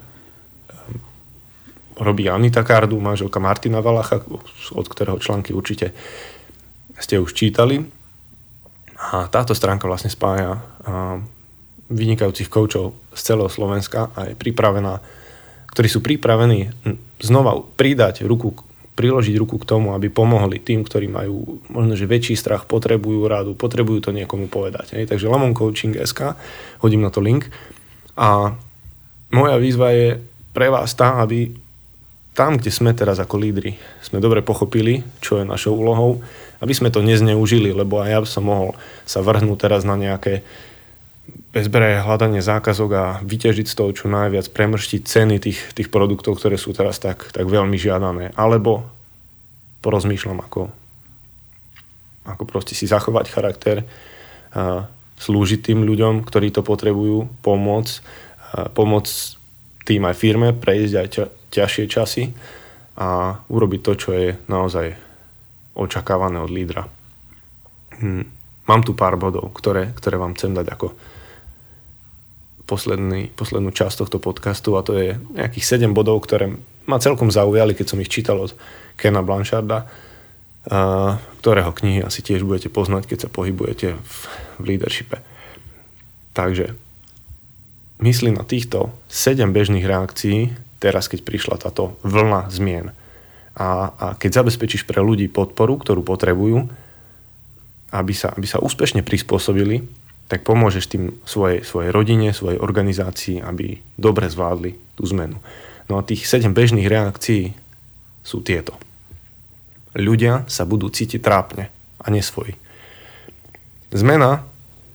robí 2.00 2.28
Anita 2.28 2.64
Kardu, 2.68 3.00
manželka 3.00 3.40
Martina 3.40 3.80
Valacha, 3.80 4.24
od 4.76 4.86
ktorého 4.88 5.20
články 5.20 5.56
určite 5.56 5.96
ste 7.00 7.20
už 7.20 7.32
čítali. 7.32 7.84
A 9.04 9.28
táto 9.28 9.52
stránka 9.52 9.90
vlastne 9.90 10.08
spája 10.08 10.64
vynikajúcich 11.92 12.48
koučov 12.48 12.96
z 13.12 13.22
celého 13.22 13.52
Slovenska 13.52 14.10
a 14.16 14.32
je 14.32 14.36
pripravená, 14.40 15.04
ktorí 15.70 15.88
sú 15.92 16.00
pripravení 16.00 16.72
znova 17.20 17.60
pridať 17.76 18.24
ruku, 18.24 18.56
priložiť 18.94 19.36
ruku 19.38 19.58
k 19.58 19.68
tomu, 19.68 19.92
aby 19.98 20.08
pomohli 20.08 20.62
tým, 20.62 20.86
ktorí 20.86 21.10
majú 21.10 21.60
možno, 21.70 21.94
že 21.98 22.06
väčší 22.10 22.38
strach, 22.38 22.70
potrebujú 22.70 23.26
radu, 23.26 23.52
potrebujú 23.58 24.10
to 24.10 24.12
niekomu 24.14 24.48
povedať. 24.48 24.98
Hej. 24.98 25.10
Takže 25.10 25.30
Lemon 25.30 25.58
Coaching.sk, 25.58 26.38
hodím 26.80 27.02
na 27.02 27.10
to 27.10 27.20
link. 27.20 27.50
A 28.14 28.54
moja 29.34 29.58
výzva 29.58 29.90
je 29.92 30.22
pre 30.54 30.70
vás 30.70 30.94
tá, 30.94 31.18
aby 31.26 31.50
tam, 32.34 32.58
kde 32.58 32.74
sme 32.74 32.98
teraz 32.98 33.22
ako 33.22 33.38
lídry, 33.38 33.78
sme 34.02 34.18
dobre 34.18 34.42
pochopili, 34.42 35.06
čo 35.22 35.38
je 35.38 35.46
našou 35.46 35.78
úlohou, 35.78 36.26
aby 36.66 36.74
sme 36.74 36.90
to 36.90 37.06
nezneužili, 37.06 37.70
lebo 37.70 38.02
aj 38.02 38.10
ja 38.10 38.20
som 38.26 38.50
mohol 38.50 38.74
sa 39.06 39.22
vrhnúť 39.22 39.58
teraz 39.70 39.86
na 39.86 39.94
nejaké 39.94 40.42
bezbere 41.54 42.02
hľadanie 42.02 42.42
zákazok 42.42 42.92
a 42.98 43.06
vyťažiť 43.22 43.68
z 43.70 43.76
toho 43.78 43.94
čo 43.94 44.10
najviac, 44.10 44.50
premrštiť 44.50 45.02
ceny 45.06 45.36
tých, 45.38 45.60
tých 45.78 45.94
produktov, 45.94 46.42
ktoré 46.42 46.58
sú 46.58 46.74
teraz 46.74 46.98
tak, 46.98 47.30
tak 47.30 47.46
veľmi 47.46 47.78
žiadané. 47.78 48.34
Alebo 48.34 48.90
porozmýšľam, 49.86 50.42
ako, 50.42 50.74
ako 52.26 52.44
proste 52.50 52.74
si 52.74 52.90
zachovať 52.90 53.26
charakter, 53.30 53.86
a 54.54 54.90
slúžiť 55.18 55.72
tým 55.72 55.86
ľuďom, 55.86 56.26
ktorí 56.26 56.50
to 56.54 56.66
potrebujú, 56.66 57.30
pomôcť, 57.46 57.96
pomôcť 58.74 59.16
tým 59.84 60.02
aj 60.10 60.16
firme 60.16 60.54
prejsť 60.56 60.94
aj 60.96 61.08
ťažšie 61.54 61.86
časy 61.86 62.24
a 62.98 63.38
urobiť 63.50 63.82
to, 63.86 63.94
čo 63.94 64.10
je 64.14 64.28
naozaj 64.50 64.98
očakávané 65.78 66.42
od 66.42 66.50
lídra. 66.50 66.90
Hm. 68.02 68.26
Mám 68.64 68.82
tu 68.88 68.96
pár 68.96 69.20
bodov, 69.20 69.52
ktoré, 69.54 69.92
ktoré 69.94 70.16
vám 70.16 70.34
chcem 70.34 70.56
dať 70.56 70.68
ako 70.72 70.88
posledný, 72.64 73.30
poslednú 73.36 73.76
časť 73.76 74.08
tohto 74.08 74.18
podcastu 74.24 74.80
a 74.80 74.86
to 74.86 74.96
je 74.96 75.20
nejakých 75.36 75.84
7 75.84 75.92
bodov, 75.92 76.24
ktoré 76.24 76.56
ma 76.88 76.98
celkom 77.00 77.28
zaujali, 77.28 77.76
keď 77.76 77.86
som 77.92 78.00
ich 78.00 78.12
čítal 78.12 78.40
od 78.40 78.56
Kena 78.96 79.20
Blancharda, 79.20 79.88
ktorého 81.44 81.72
knihy 81.76 82.08
asi 82.08 82.24
tiež 82.24 82.48
budete 82.48 82.72
poznať, 82.72 83.12
keď 83.12 83.28
sa 83.28 83.30
pohybujete 83.30 84.00
v, 84.00 84.16
v 84.60 84.64
leadershipe. 84.64 85.20
Takže 86.32 86.72
myslí 88.00 88.32
na 88.32 88.48
týchto 88.48 88.96
7 89.12 89.52
bežných 89.52 89.84
reakcií, 89.84 90.56
teraz, 90.84 91.08
keď 91.08 91.24
prišla 91.24 91.56
táto 91.64 91.96
vlna 92.04 92.52
zmien. 92.52 92.92
A, 93.56 93.68
a 93.96 94.06
keď 94.20 94.44
zabezpečíš 94.44 94.84
pre 94.84 95.00
ľudí 95.00 95.32
podporu, 95.32 95.80
ktorú 95.80 96.04
potrebujú, 96.04 96.68
aby 97.96 98.14
sa, 98.14 98.36
aby 98.36 98.44
sa 98.44 98.60
úspešne 98.60 99.06
prispôsobili, 99.06 99.88
tak 100.28 100.44
pomôžeš 100.44 100.92
tým 100.92 101.04
svojej, 101.24 101.64
svojej 101.64 101.94
rodine, 101.94 102.36
svojej 102.36 102.60
organizácii, 102.60 103.40
aby 103.40 103.80
dobre 103.96 104.28
zvládli 104.28 104.76
tú 104.98 105.08
zmenu. 105.14 105.40
No 105.88 106.02
a 106.02 106.06
tých 106.06 106.26
7 106.26 106.52
bežných 106.52 106.90
reakcií 106.90 107.54
sú 108.26 108.42
tieto. 108.42 108.76
Ľudia 109.94 110.50
sa 110.50 110.66
budú 110.66 110.90
cítiť 110.90 111.22
trápne 111.22 111.70
a 112.02 112.08
nesvoji. 112.10 112.58
Zmena 113.94 114.42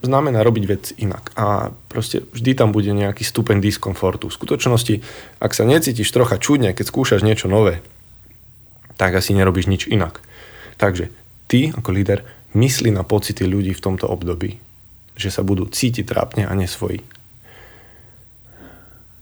znamená 0.03 0.47
robiť 0.47 0.65
vec 0.69 0.85
inak. 0.95 1.35
A 1.35 1.75
proste 1.91 2.23
vždy 2.31 2.55
tam 2.55 2.71
bude 2.71 2.91
nejaký 2.95 3.27
stupeň 3.27 3.59
diskomfortu. 3.59 4.31
V 4.31 4.37
skutočnosti, 4.39 5.03
ak 5.43 5.53
sa 5.55 5.67
necítiš 5.67 6.15
trocha 6.15 6.39
čudne, 6.39 6.71
keď 6.71 6.87
skúšaš 6.87 7.27
niečo 7.27 7.51
nové, 7.51 7.83
tak 8.95 9.15
asi 9.15 9.35
nerobíš 9.35 9.67
nič 9.67 9.83
inak. 9.91 10.23
Takže 10.79 11.11
ty 11.51 11.75
ako 11.75 11.91
líder 11.91 12.23
myslí 12.55 12.95
na 12.95 13.03
pocity 13.03 13.43
ľudí 13.47 13.75
v 13.75 13.85
tomto 13.85 14.07
období, 14.07 14.59
že 15.19 15.35
sa 15.35 15.43
budú 15.43 15.67
cítiť 15.67 16.07
trápne 16.07 16.47
a 16.47 16.53
nesvoji. 16.55 17.03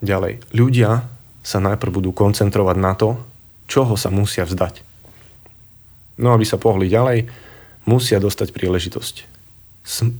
Ďalej, 0.04 0.44
ľudia 0.52 1.08
sa 1.40 1.58
najprv 1.58 2.04
budú 2.04 2.10
koncentrovať 2.12 2.76
na 2.76 2.92
to, 2.92 3.16
čoho 3.64 3.96
sa 3.96 4.12
musia 4.12 4.44
vzdať. 4.44 4.84
No 6.20 6.36
aby 6.36 6.44
sa 6.44 6.60
pohli 6.60 6.92
ďalej, 6.92 7.28
musia 7.88 8.20
dostať 8.20 8.52
príležitosť 8.52 9.35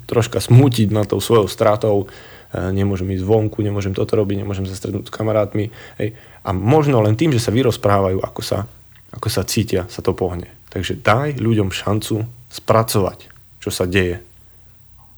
troška 0.07 0.39
smútiť 0.39 0.95
na 0.95 1.03
tou 1.03 1.19
svojou 1.19 1.51
stratou, 1.51 2.07
e, 2.07 2.71
nemôžem 2.71 3.11
ísť 3.19 3.27
vonku, 3.27 3.61
nemôžem 3.61 3.93
toto 3.93 4.15
robiť, 4.15 4.47
nemôžem 4.47 4.65
sa 4.65 4.79
stretnúť 4.79 5.11
s 5.11 5.15
kamarátmi. 5.15 5.75
Hej. 5.99 6.15
A 6.47 6.55
možno 6.55 7.03
len 7.03 7.19
tým, 7.19 7.35
že 7.35 7.43
sa 7.43 7.51
vyrozprávajú, 7.51 8.23
ako 8.23 8.41
sa, 8.41 8.71
ako 9.11 9.29
sa 9.29 9.43
cítia, 9.43 9.91
sa 9.91 10.01
to 10.01 10.15
pohne. 10.15 10.47
Takže 10.71 11.03
daj 11.03 11.43
ľuďom 11.43 11.75
šancu 11.75 12.23
spracovať, 12.51 13.19
čo 13.59 13.71
sa 13.75 13.85
deje 13.85 14.23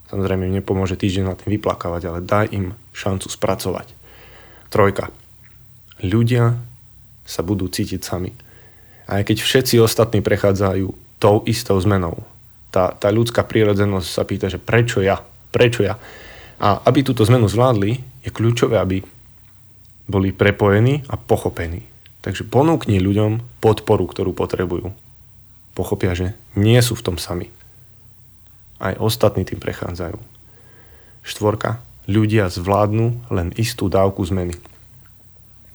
Samozrejme 0.09 0.49
im 0.49 0.57
nepomôže 0.61 0.97
týždeň 0.97 1.25
na 1.29 1.37
tým 1.37 1.61
vyplakávať, 1.61 2.03
ale 2.09 2.25
daj 2.25 2.49
im 2.57 2.73
šancu 2.97 3.29
spracovať. 3.29 3.93
Trojka. 4.73 5.13
Ľudia 6.01 6.57
sa 7.29 7.41
budú 7.45 7.69
cítiť 7.69 8.01
sami. 8.01 8.33
Aj 9.05 9.21
keď 9.21 9.45
všetci 9.45 9.77
ostatní 9.81 10.25
prechádzajú 10.25 10.87
tou 11.21 11.45
istou 11.45 11.77
zmenou, 11.77 12.25
tá, 12.69 12.93
tá 12.93 13.09
ľudská 13.09 13.45
prírodzenosť 13.45 14.09
sa 14.09 14.23
pýta, 14.29 14.47
že 14.53 14.61
prečo 14.61 15.01
ja? 15.01 15.21
Prečo 15.49 15.81
ja? 15.85 15.97
A 16.59 16.83
aby 16.85 17.07
túto 17.07 17.25
zmenu 17.25 17.49
zvládli, 17.49 18.03
je 18.27 18.31
kľúčové, 18.35 18.77
aby 18.77 19.01
boli 20.09 20.33
prepojení 20.33 21.07
a 21.09 21.17
pochopení. 21.17 21.85
Takže 22.25 22.49
ponúkni 22.49 22.99
ľuďom 22.99 23.63
podporu, 23.63 24.05
ktorú 24.09 24.35
potrebujú. 24.35 24.91
Pochopia, 25.73 26.13
že 26.19 26.35
nie 26.59 26.81
sú 26.83 26.99
v 26.99 27.05
tom 27.13 27.17
sami. 27.17 27.49
Aj 28.83 28.99
ostatní 28.99 29.47
tým 29.47 29.63
prechádzajú. 29.63 30.19
Štvorka. 31.23 31.79
Ľudia 32.09 32.49
zvládnu 32.49 33.29
len 33.29 33.53
istú 33.61 33.93
dávku 33.93 34.25
zmeny. 34.25 34.57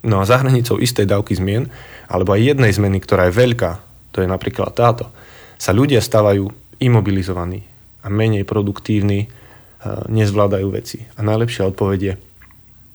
No 0.03 0.19
a 0.19 0.27
za 0.27 0.41
hranicou 0.41 0.81
istej 0.81 1.07
dávky 1.07 1.37
zmien, 1.37 1.71
alebo 2.11 2.35
aj 2.35 2.57
jednej 2.57 2.73
zmeny, 2.73 2.99
ktorá 2.99 3.29
je 3.29 3.37
veľká, 3.37 3.71
to 4.11 4.19
je 4.19 4.27
napríklad 4.27 4.75
táto, 4.75 5.07
sa 5.55 5.71
ľudia 5.71 6.03
stávajú 6.03 6.62
imobilizovaní 6.83 7.63
a 8.03 8.11
menej 8.11 8.43
produktívni, 8.43 9.25
e, 9.25 9.27
nezvládajú 10.11 10.67
veci. 10.67 11.07
A 11.15 11.23
najlepšia 11.23 11.71
odpoveď 11.71 11.99
je, 12.03 12.13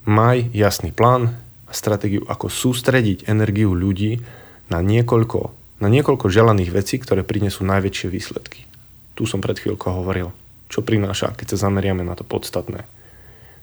maj 0.04 0.44
jasný 0.52 0.92
plán 0.92 1.40
a 1.64 1.72
stratégiu, 1.72 2.24
ako 2.28 2.52
sústrediť 2.52 3.24
energiu 3.28 3.72
ľudí 3.72 4.20
na 4.68 4.84
niekoľko, 4.84 5.40
na 5.80 5.88
niekoľko 5.88 6.28
želaných 6.28 6.70
vecí, 6.72 7.00
ktoré 7.00 7.24
prinesú 7.24 7.64
najväčšie 7.64 8.08
výsledky 8.12 8.68
tu 9.18 9.26
som 9.26 9.42
pred 9.42 9.58
chvíľkou 9.58 9.90
hovoril, 9.90 10.30
čo 10.70 10.86
prináša, 10.86 11.34
keď 11.34 11.58
sa 11.58 11.66
zameriame 11.66 12.06
na 12.06 12.14
to 12.14 12.22
podstatné. 12.22 12.86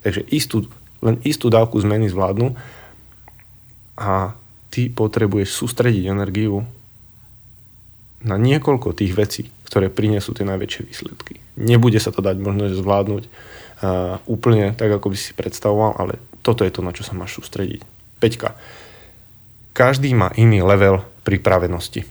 Takže 0.04 0.28
istú, 0.28 0.68
len 1.00 1.16
istú 1.24 1.48
dávku 1.48 1.80
zmeny 1.80 2.12
zvládnu 2.12 2.52
a 3.96 4.36
ty 4.68 4.92
potrebuješ 4.92 5.56
sústrediť 5.56 6.12
energiu 6.12 6.68
na 8.26 8.34
niekoľko 8.34 8.90
tých 8.98 9.14
vecí, 9.14 9.42
ktoré 9.70 9.86
prinesú 9.86 10.34
tie 10.34 10.42
najväčšie 10.42 10.82
výsledky. 10.82 11.38
Nebude 11.54 12.02
sa 12.02 12.10
to 12.10 12.18
dať 12.18 12.36
možno 12.42 12.66
zvládnuť 12.66 13.24
uh, 13.24 14.18
úplne 14.26 14.74
tak, 14.74 14.90
ako 14.90 15.14
by 15.14 15.16
si 15.16 15.30
predstavoval, 15.32 15.94
ale 15.94 16.18
toto 16.42 16.66
je 16.66 16.74
to, 16.74 16.82
na 16.82 16.90
čo 16.90 17.06
sa 17.06 17.14
máš 17.14 17.38
sústrediť. 17.38 17.86
Peťka. 18.18 18.58
Každý 19.76 20.10
má 20.18 20.34
iný 20.34 20.64
level 20.66 21.06
pripravenosti. 21.22 22.08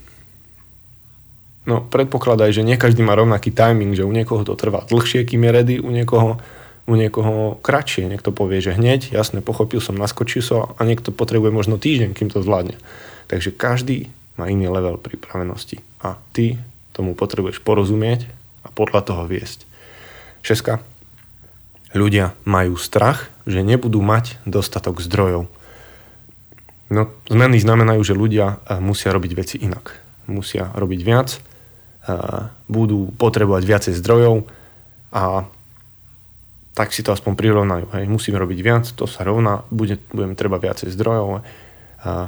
No 1.66 1.82
predpokladaj, 1.82 2.54
že 2.54 2.62
nie 2.62 2.78
každý 2.78 3.02
má 3.02 3.18
rovnaký 3.18 3.50
timing, 3.50 3.98
že 3.98 4.06
u 4.06 4.14
niekoho 4.14 4.46
to 4.46 4.54
trvá 4.54 4.86
dlhšie, 4.86 5.26
kým 5.26 5.50
je 5.50 5.52
ready, 5.52 5.76
u 5.82 5.90
niekoho, 5.90 6.38
u 6.86 6.94
niekoho 6.94 7.58
kratšie. 7.66 8.06
Niekto 8.06 8.30
povie, 8.30 8.62
že 8.62 8.78
hneď, 8.78 9.10
jasne, 9.10 9.42
pochopil 9.42 9.82
som, 9.82 9.98
naskočil 9.98 10.46
som 10.46 10.78
a 10.78 10.82
niekto 10.86 11.10
potrebuje 11.10 11.50
možno 11.50 11.82
týždeň, 11.82 12.14
kým 12.14 12.30
to 12.30 12.46
zvládne. 12.46 12.78
Takže 13.26 13.50
každý 13.50 14.14
má 14.36 14.52
iný 14.52 14.68
level 14.68 15.00
pripravenosti 15.00 15.80
a 16.04 16.20
ty 16.36 16.60
tomu 16.96 17.16
potrebuješ 17.16 17.60
porozumieť 17.64 18.28
a 18.64 18.72
podľa 18.72 19.02
toho 19.04 19.24
viesť. 19.28 19.68
Šeska. 20.46 20.84
Ľudia 21.96 22.36
majú 22.44 22.76
strach, 22.76 23.32
že 23.48 23.64
nebudú 23.64 24.04
mať 24.04 24.40
dostatok 24.44 25.00
zdrojov. 25.00 25.48
No, 26.92 27.02
zmeny 27.32 27.58
znamenajú, 27.58 28.02
že 28.04 28.14
ľudia 28.16 28.60
eh, 28.60 28.80
musia 28.84 29.16
robiť 29.16 29.32
veci 29.36 29.56
inak. 29.64 29.96
Musia 30.26 30.74
robiť 30.74 31.02
viac, 31.06 31.38
budú 32.70 33.10
potrebovať 33.18 33.64
viacej 33.66 33.94
zdrojov 33.98 34.46
a 35.14 35.46
tak 36.76 36.92
si 36.92 37.02
to 37.02 37.16
aspoň 37.16 37.34
prirovnajú. 37.40 37.86
Hej. 37.96 38.06
Musíme 38.12 38.38
robiť 38.38 38.60
viac, 38.62 38.86
to 38.94 39.08
sa 39.08 39.24
rovná, 39.24 39.64
bude, 39.72 39.98
budeme 40.12 40.36
treba 40.36 40.60
viacej 40.60 40.92
zdrojov, 40.92 41.42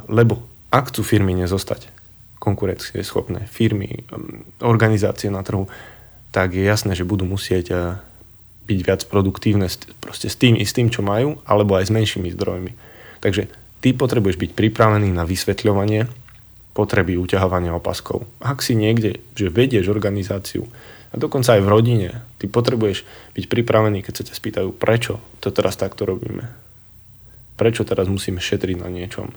lebo 0.08 0.34
ak 0.72 0.90
chcú 0.94 1.04
firmy 1.04 1.36
nezostať 1.36 1.97
konkurencie 2.38 3.02
schopné, 3.02 3.50
firmy, 3.50 4.06
um, 4.14 4.46
organizácie 4.62 5.30
na 5.34 5.42
trhu, 5.42 5.68
tak 6.32 6.54
je 6.54 6.62
jasné, 6.62 6.94
že 6.94 7.08
budú 7.08 7.26
musieť 7.26 7.98
byť 8.68 8.80
viac 8.84 9.02
produktívne 9.08 9.72
proste 10.04 10.28
s 10.28 10.36
tým 10.36 10.60
s 10.60 10.76
tým, 10.76 10.92
čo 10.92 11.00
majú, 11.00 11.40
alebo 11.48 11.80
aj 11.80 11.88
s 11.88 11.96
menšími 11.96 12.30
zdrojmi. 12.36 12.76
Takže 13.24 13.48
ty 13.80 13.96
potrebuješ 13.96 14.38
byť 14.38 14.52
pripravený 14.54 15.10
na 15.16 15.24
vysvetľovanie 15.24 16.06
potreby 16.76 17.18
uťahovania 17.18 17.74
opaskov. 17.74 18.28
Ak 18.44 18.62
si 18.62 18.78
niekde, 18.78 19.24
že 19.34 19.50
vedieš 19.50 19.90
organizáciu, 19.90 20.70
a 21.08 21.16
dokonca 21.16 21.56
aj 21.56 21.64
v 21.64 21.72
rodine, 21.72 22.10
ty 22.38 22.52
potrebuješ 22.52 23.08
byť 23.34 23.46
pripravený, 23.48 24.04
keď 24.04 24.14
sa 24.14 24.24
ťa 24.28 24.36
spýtajú, 24.36 24.70
prečo 24.76 25.24
to 25.40 25.50
teraz 25.56 25.80
takto 25.80 26.04
robíme. 26.04 26.52
Prečo 27.56 27.88
teraz 27.88 28.12
musíme 28.12 28.44
šetriť 28.44 28.78
na 28.78 28.92
niečom. 28.92 29.32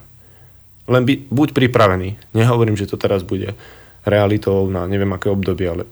Len 0.89 1.03
by, 1.05 1.13
buď 1.29 1.49
pripravený. 1.53 2.33
Nehovorím, 2.33 2.77
že 2.77 2.89
to 2.89 2.97
teraz 2.97 3.21
bude 3.21 3.53
realitou 4.01 4.65
na 4.69 4.89
neviem 4.89 5.11
aké 5.13 5.29
obdobie, 5.29 5.69
ale 5.69 5.83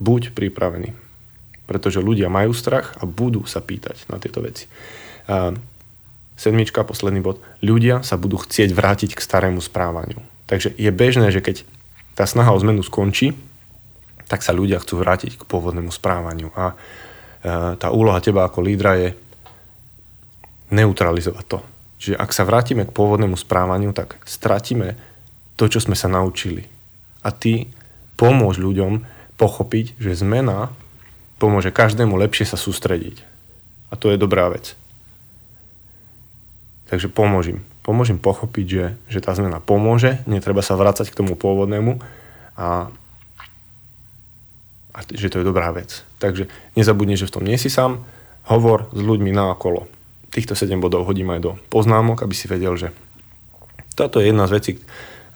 buď 0.00 0.36
pripravený. 0.36 0.92
Pretože 1.64 2.04
ľudia 2.04 2.28
majú 2.28 2.52
strach 2.52 2.92
a 3.00 3.08
budú 3.08 3.48
sa 3.48 3.64
pýtať 3.64 4.04
na 4.12 4.20
tieto 4.20 4.44
veci. 4.44 4.68
A 5.28 5.56
sedmička, 6.36 6.84
posledný 6.84 7.24
bod. 7.24 7.40
Ľudia 7.64 8.04
sa 8.04 8.20
budú 8.20 8.36
chcieť 8.36 8.76
vrátiť 8.76 9.16
k 9.16 9.24
starému 9.24 9.64
správaniu 9.64 10.20
Takže 10.44 10.76
je 10.76 10.90
bežné, 10.92 11.32
že 11.32 11.40
keď 11.40 11.64
tá 12.12 12.28
snaha 12.28 12.52
o 12.52 12.60
zmenu 12.60 12.84
skončí, 12.84 13.32
tak 14.28 14.44
sa 14.44 14.56
ľudia 14.56 14.80
chcú 14.80 15.00
vrátiť 15.00 15.40
k 15.40 15.48
pôvodnému 15.48 15.92
správaniu. 15.92 16.52
A 16.56 16.72
e, 16.72 16.74
tá 17.76 17.88
úloha 17.92 18.20
teba 18.20 18.44
ako 18.44 18.60
lídra 18.64 18.96
je 19.00 19.08
neutralizovať 20.72 21.44
to. 21.48 21.58
Čiže 22.04 22.20
ak 22.20 22.36
sa 22.36 22.44
vrátime 22.44 22.84
k 22.84 22.92
pôvodnému 22.92 23.40
správaniu, 23.40 23.96
tak 23.96 24.20
stratíme 24.28 24.92
to, 25.56 25.64
čo 25.72 25.80
sme 25.80 25.96
sa 25.96 26.12
naučili. 26.12 26.68
A 27.24 27.32
ty 27.32 27.72
pomôž 28.20 28.60
ľuďom 28.60 29.00
pochopiť, 29.40 29.96
že 29.96 30.20
zmena 30.20 30.68
pomôže 31.40 31.72
každému 31.72 32.12
lepšie 32.20 32.44
sa 32.44 32.60
sústrediť. 32.60 33.24
A 33.88 33.96
to 33.96 34.12
je 34.12 34.20
dobrá 34.20 34.52
vec. 34.52 34.76
Takže 36.92 37.08
pomôžim 37.08 37.64
pomôžem 37.84 38.16
pochopiť, 38.16 38.66
že, 38.66 38.84
že 39.12 39.20
tá 39.20 39.36
zmena 39.36 39.60
pomôže, 39.60 40.24
netreba 40.24 40.64
sa 40.64 40.74
vrácať 40.74 41.12
k 41.12 41.18
tomu 41.20 41.36
pôvodnému 41.36 42.00
a, 42.56 42.88
a 44.96 44.98
že 45.12 45.28
to 45.28 45.44
je 45.44 45.46
dobrá 45.46 45.68
vec. 45.76 46.00
Takže 46.16 46.48
nezabudni, 46.80 47.20
že 47.20 47.28
v 47.28 47.34
tom 47.36 47.44
nie 47.44 47.60
si 47.60 47.68
sám, 47.68 48.00
hovor 48.48 48.88
s 48.96 49.00
ľuďmi 49.04 49.36
na 49.36 49.52
okolo. 49.52 49.84
Týchto 50.34 50.58
7 50.58 50.82
bodov 50.82 51.06
hodím 51.06 51.30
aj 51.30 51.40
do 51.46 51.54
poznámok, 51.70 52.26
aby 52.26 52.34
si 52.34 52.50
vedel, 52.50 52.74
že 52.74 52.90
toto 53.94 54.18
je 54.18 54.34
jedna 54.34 54.50
z 54.50 54.54
vecí, 54.58 54.72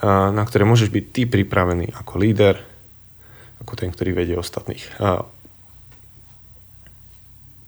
na 0.03 0.43
ktoré 0.43 0.67
môžeš 0.67 0.91
byť 0.91 1.05
ty 1.15 1.23
pripravený 1.31 1.95
ako 1.95 2.19
líder, 2.19 2.59
ako 3.63 3.79
ten, 3.79 3.95
ktorý 3.95 4.11
vedie 4.11 4.35
ostatných. 4.35 4.83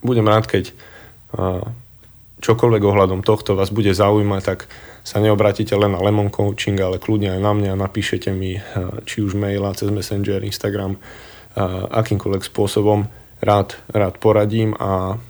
Budem 0.03 0.27
rád, 0.27 0.51
keď 0.51 0.75
čokoľvek 2.43 2.83
ohľadom 2.83 3.23
tohto 3.23 3.55
vás 3.55 3.71
bude 3.71 3.95
zaujímať, 3.95 4.43
tak 4.43 4.67
sa 5.07 5.23
neobratíte 5.23 5.79
len 5.79 5.95
na 5.95 6.03
Lemon 6.03 6.35
Coaching, 6.35 6.83
ale 6.83 6.99
kľudne 6.99 7.39
aj 7.39 7.41
na 7.47 7.53
mňa, 7.55 7.73
napíšete 7.79 8.35
mi 8.35 8.59
či 9.07 9.23
už 9.23 9.39
maila 9.39 9.71
cez 9.79 9.95
Messenger, 9.95 10.43
Instagram, 10.43 10.99
akýmkoľvek 11.95 12.43
spôsobom. 12.43 13.07
Rád, 13.39 13.79
rád 13.95 14.19
poradím 14.19 14.75
a 14.77 15.23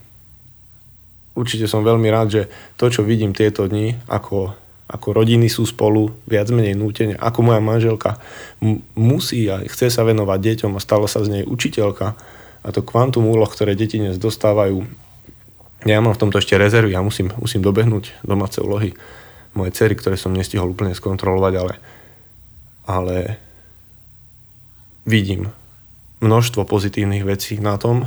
určite 1.34 1.66
som 1.70 1.86
veľmi 1.86 2.08
rád, 2.10 2.28
že 2.30 2.42
to, 2.76 2.90
čo 2.90 3.06
vidím 3.06 3.36
tieto 3.36 3.66
dni, 3.66 3.96
ako, 4.10 4.54
ako 4.90 5.08
rodiny 5.14 5.46
sú 5.46 5.66
spolu, 5.66 6.10
viac 6.26 6.50
menej 6.50 6.74
nútene, 6.74 7.14
ako 7.16 7.46
moja 7.46 7.60
manželka 7.62 8.18
m- 8.62 8.82
musí 8.98 9.46
a 9.46 9.62
chce 9.62 9.90
sa 9.90 10.02
venovať 10.02 10.38
deťom 10.38 10.72
a 10.76 10.80
stala 10.82 11.06
sa 11.06 11.22
z 11.22 11.40
nej 11.40 11.44
učiteľka 11.46 12.18
a 12.60 12.68
to 12.74 12.84
kvantum 12.84 13.24
úloh, 13.24 13.48
ktoré 13.48 13.72
deti 13.72 13.96
dnes 13.96 14.20
dostávajú, 14.20 14.84
ja 15.88 15.96
mám 16.04 16.12
v 16.12 16.22
tomto 16.28 16.36
ešte 16.36 16.60
rezervy, 16.60 16.92
ja 16.92 17.00
musím, 17.00 17.32
musím 17.40 17.64
dobehnúť 17.64 18.20
domáce 18.20 18.60
úlohy 18.60 18.92
mojej 19.56 19.72
cery, 19.72 19.96
ktoré 19.96 20.20
som 20.20 20.36
nestihol 20.36 20.68
úplne 20.68 20.92
skontrolovať, 20.92 21.54
ale, 21.56 21.74
ale 22.84 23.16
vidím 25.08 25.48
množstvo 26.20 26.68
pozitívnych 26.68 27.24
vecí 27.24 27.56
na 27.58 27.80
tom, 27.80 28.04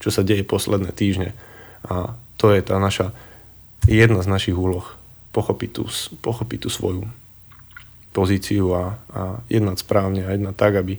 čo 0.00 0.08
sa 0.08 0.24
deje 0.24 0.48
posledné 0.48 0.90
týždne. 0.96 1.36
A 1.84 2.16
to 2.38 2.54
je 2.54 2.62
tá 2.62 2.78
naša, 2.78 3.10
jedna 3.84 4.22
z 4.22 4.30
našich 4.30 4.56
úloh, 4.56 4.86
pochopiť 5.34 5.70
tú, 5.74 5.84
pochopiť 6.22 6.58
tú 6.64 6.70
svoju 6.70 7.02
pozíciu 8.14 8.72
a, 8.72 8.96
a 9.12 9.22
jednať 9.52 9.84
správne 9.84 10.24
a 10.24 10.32
jednať 10.32 10.54
tak, 10.56 10.80
aby 10.80 10.96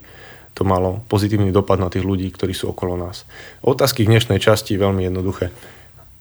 to 0.54 0.68
malo 0.68 1.00
pozitívny 1.08 1.56
dopad 1.56 1.80
na 1.80 1.88
tých 1.88 2.04
ľudí, 2.04 2.28
ktorí 2.30 2.52
sú 2.52 2.76
okolo 2.76 3.00
nás. 3.00 3.24
Otázky 3.64 4.04
v 4.04 4.12
dnešnej 4.16 4.44
časti 4.44 4.76
je 4.76 4.84
veľmi 4.84 5.08
jednoduché. 5.08 5.56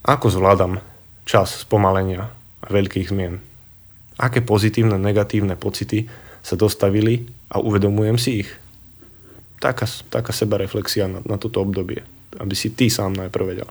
Ako 0.07 0.31
zvládam 0.31 0.79
čas 1.27 1.67
spomalenia 1.67 2.31
a 2.63 2.67
veľkých 2.71 3.11
zmien? 3.11 3.43
Aké 4.19 4.43
pozitívne, 4.43 4.95
negatívne 4.99 5.59
pocity 5.59 6.07
sa 6.43 6.55
dostavili 6.55 7.27
a 7.51 7.59
uvedomujem 7.59 8.19
si 8.19 8.47
ich? 8.47 8.51
Taká, 9.59 9.91
taká 10.11 10.31
sebareflexia 10.31 11.11
na, 11.11 11.19
na 11.27 11.35
toto 11.35 11.59
obdobie. 11.59 12.07
aby 12.39 12.55
si 12.55 12.71
ty 12.71 12.87
sám 12.93 13.19
najprv 13.19 13.45
vedel. 13.45 13.69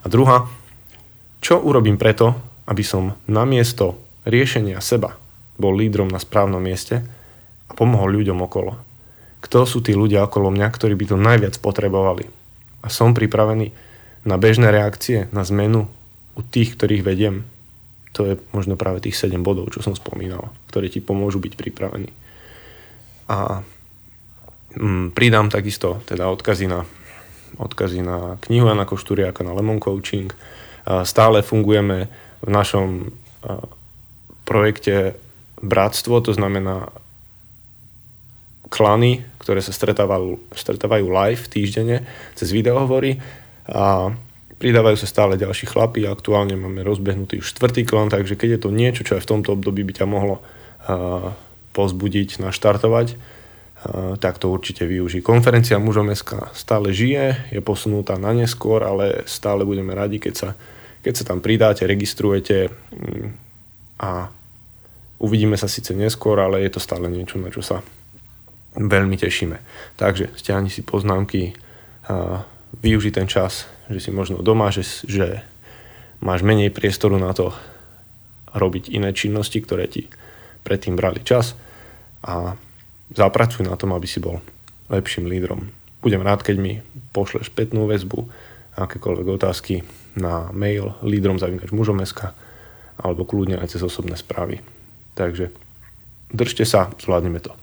A 0.00 0.06
druhá, 0.08 0.48
čo 1.38 1.62
urobím 1.62 1.96
preto, 1.96 2.34
aby 2.68 2.84
som 2.84 3.16
namiesto 3.26 3.96
riešenia 4.28 4.82
seba 4.82 5.16
bol 5.58 5.74
lídrom 5.74 6.06
na 6.06 6.22
správnom 6.22 6.62
mieste 6.62 7.02
a 7.66 7.72
pomohol 7.74 8.22
ľuďom 8.22 8.38
okolo. 8.46 8.78
Kto 9.42 9.66
sú 9.66 9.82
tí 9.82 9.94
ľudia 9.94 10.26
okolo 10.26 10.54
mňa, 10.54 10.68
ktorí 10.70 10.94
by 10.94 11.04
to 11.10 11.16
najviac 11.18 11.54
potrebovali. 11.58 12.26
A 12.82 12.86
som 12.90 13.14
pripravený 13.14 13.74
na 14.26 14.38
bežné 14.38 14.70
reakcie, 14.70 15.26
na 15.34 15.42
zmenu 15.42 15.90
u 16.38 16.40
tých, 16.42 16.78
ktorých 16.78 17.02
vediem. 17.02 17.46
To 18.14 18.26
je 18.26 18.34
možno 18.54 18.78
práve 18.78 19.02
tých 19.02 19.18
7 19.18 19.42
bodov, 19.42 19.70
čo 19.74 19.82
som 19.82 19.94
spomínal, 19.94 20.50
ktoré 20.70 20.90
ti 20.90 21.02
pomôžu 21.02 21.42
byť 21.42 21.54
pripravený. 21.54 22.10
A 23.28 23.62
mm, 24.74 25.14
pridám 25.14 25.50
takisto 25.50 26.02
teda 26.06 26.30
odkazy 26.30 26.66
na, 26.70 26.86
odkazy 27.58 28.02
na 28.02 28.38
knihu 28.46 28.70
Jana 28.70 28.86
Košturiaka 28.86 29.42
na 29.42 29.54
Lemon 29.54 29.78
Coaching. 29.78 30.30
Stále 30.88 31.44
fungujeme 31.44 32.08
v 32.40 32.48
našom 32.48 33.12
projekte 34.48 35.20
bratstvo, 35.60 36.24
to 36.24 36.32
znamená 36.32 36.88
klany, 38.68 39.24
ktoré 39.40 39.64
sa 39.64 39.72
stretávajú, 39.72 40.52
stretávajú 40.52 41.04
live 41.08 41.42
týždenne 41.48 42.04
cez 42.36 42.52
videohovory 42.52 43.20
a 43.68 44.12
pridávajú 44.60 44.96
sa 45.00 45.08
stále 45.08 45.40
ďalší 45.40 45.70
chlapí 45.70 46.04
aktuálne 46.04 46.58
máme 46.58 46.84
rozbehnutý 46.84 47.40
už 47.40 47.56
štvrtý 47.56 47.88
klan, 47.88 48.12
takže 48.12 48.36
keď 48.36 48.58
je 48.58 48.60
to 48.60 48.70
niečo, 48.72 49.02
čo 49.08 49.16
aj 49.16 49.24
v 49.24 49.30
tomto 49.36 49.56
období 49.56 49.86
by 49.88 49.92
ťa 49.96 50.06
mohlo 50.08 50.40
uh, 50.40 51.32
pozbudiť, 51.72 52.44
naštartovať, 52.44 53.16
uh, 53.16 54.20
tak 54.20 54.36
to 54.36 54.52
určite 54.52 54.84
využij. 54.84 55.24
Konferencia 55.24 55.80
mužom 55.80 56.12
SK 56.12 56.52
stále 56.52 56.92
žije, 56.92 57.54
je 57.54 57.60
posunutá 57.64 58.20
na 58.20 58.36
neskôr, 58.36 58.84
ale 58.84 59.24
stále 59.24 59.64
budeme 59.64 59.96
radi, 59.96 60.20
keď 60.20 60.34
sa, 60.34 60.48
keď 61.02 61.14
sa 61.14 61.24
tam 61.24 61.38
pridáte, 61.42 61.86
registrujete 61.88 62.68
um, 62.68 63.32
a 63.98 64.30
uvidíme 65.18 65.58
sa 65.58 65.66
síce 65.66 65.94
neskôr, 65.94 66.38
ale 66.38 66.62
je 66.62 66.70
to 66.70 66.80
stále 66.80 67.10
niečo, 67.10 67.42
na 67.42 67.50
čo 67.50 67.62
sa 67.62 67.82
veľmi 68.78 69.18
tešíme. 69.18 69.58
Takže 69.98 70.38
stiahni 70.38 70.70
si 70.70 70.86
poznámky, 70.86 71.58
využi 72.78 73.10
ten 73.10 73.26
čas, 73.26 73.66
že 73.90 73.98
si 73.98 74.10
možno 74.14 74.40
doma, 74.40 74.70
že, 74.70 74.86
že 75.04 75.42
máš 76.22 76.46
menej 76.46 76.70
priestoru 76.70 77.18
na 77.18 77.34
to 77.34 77.52
robiť 78.54 78.88
iné 78.94 79.12
činnosti, 79.12 79.60
ktoré 79.60 79.90
ti 79.90 80.08
predtým 80.64 80.96
brali 80.96 81.20
čas 81.26 81.58
a 82.24 82.56
zapracuj 83.12 83.66
na 83.66 83.76
tom, 83.76 83.92
aby 83.92 84.06
si 84.08 84.22
bol 84.22 84.40
lepším 84.88 85.28
lídrom. 85.28 85.68
Budem 86.00 86.22
rád, 86.22 86.46
keď 86.46 86.56
mi 86.56 86.72
pošleš 87.12 87.50
spätnú 87.50 87.90
väzbu, 87.90 88.24
akékoľvek 88.78 89.26
otázky 89.26 89.82
na 90.18 90.50
mail 90.52 90.98
lídrom 91.06 91.38
zavinač 91.38 91.70
mužom.sk 91.70 92.34
alebo 92.98 93.22
kľudne 93.22 93.62
aj 93.62 93.78
cez 93.78 93.82
osobné 93.86 94.18
správy. 94.18 94.58
Takže 95.14 95.54
držte 96.34 96.66
sa, 96.66 96.90
zvládneme 96.98 97.38
to. 97.38 97.54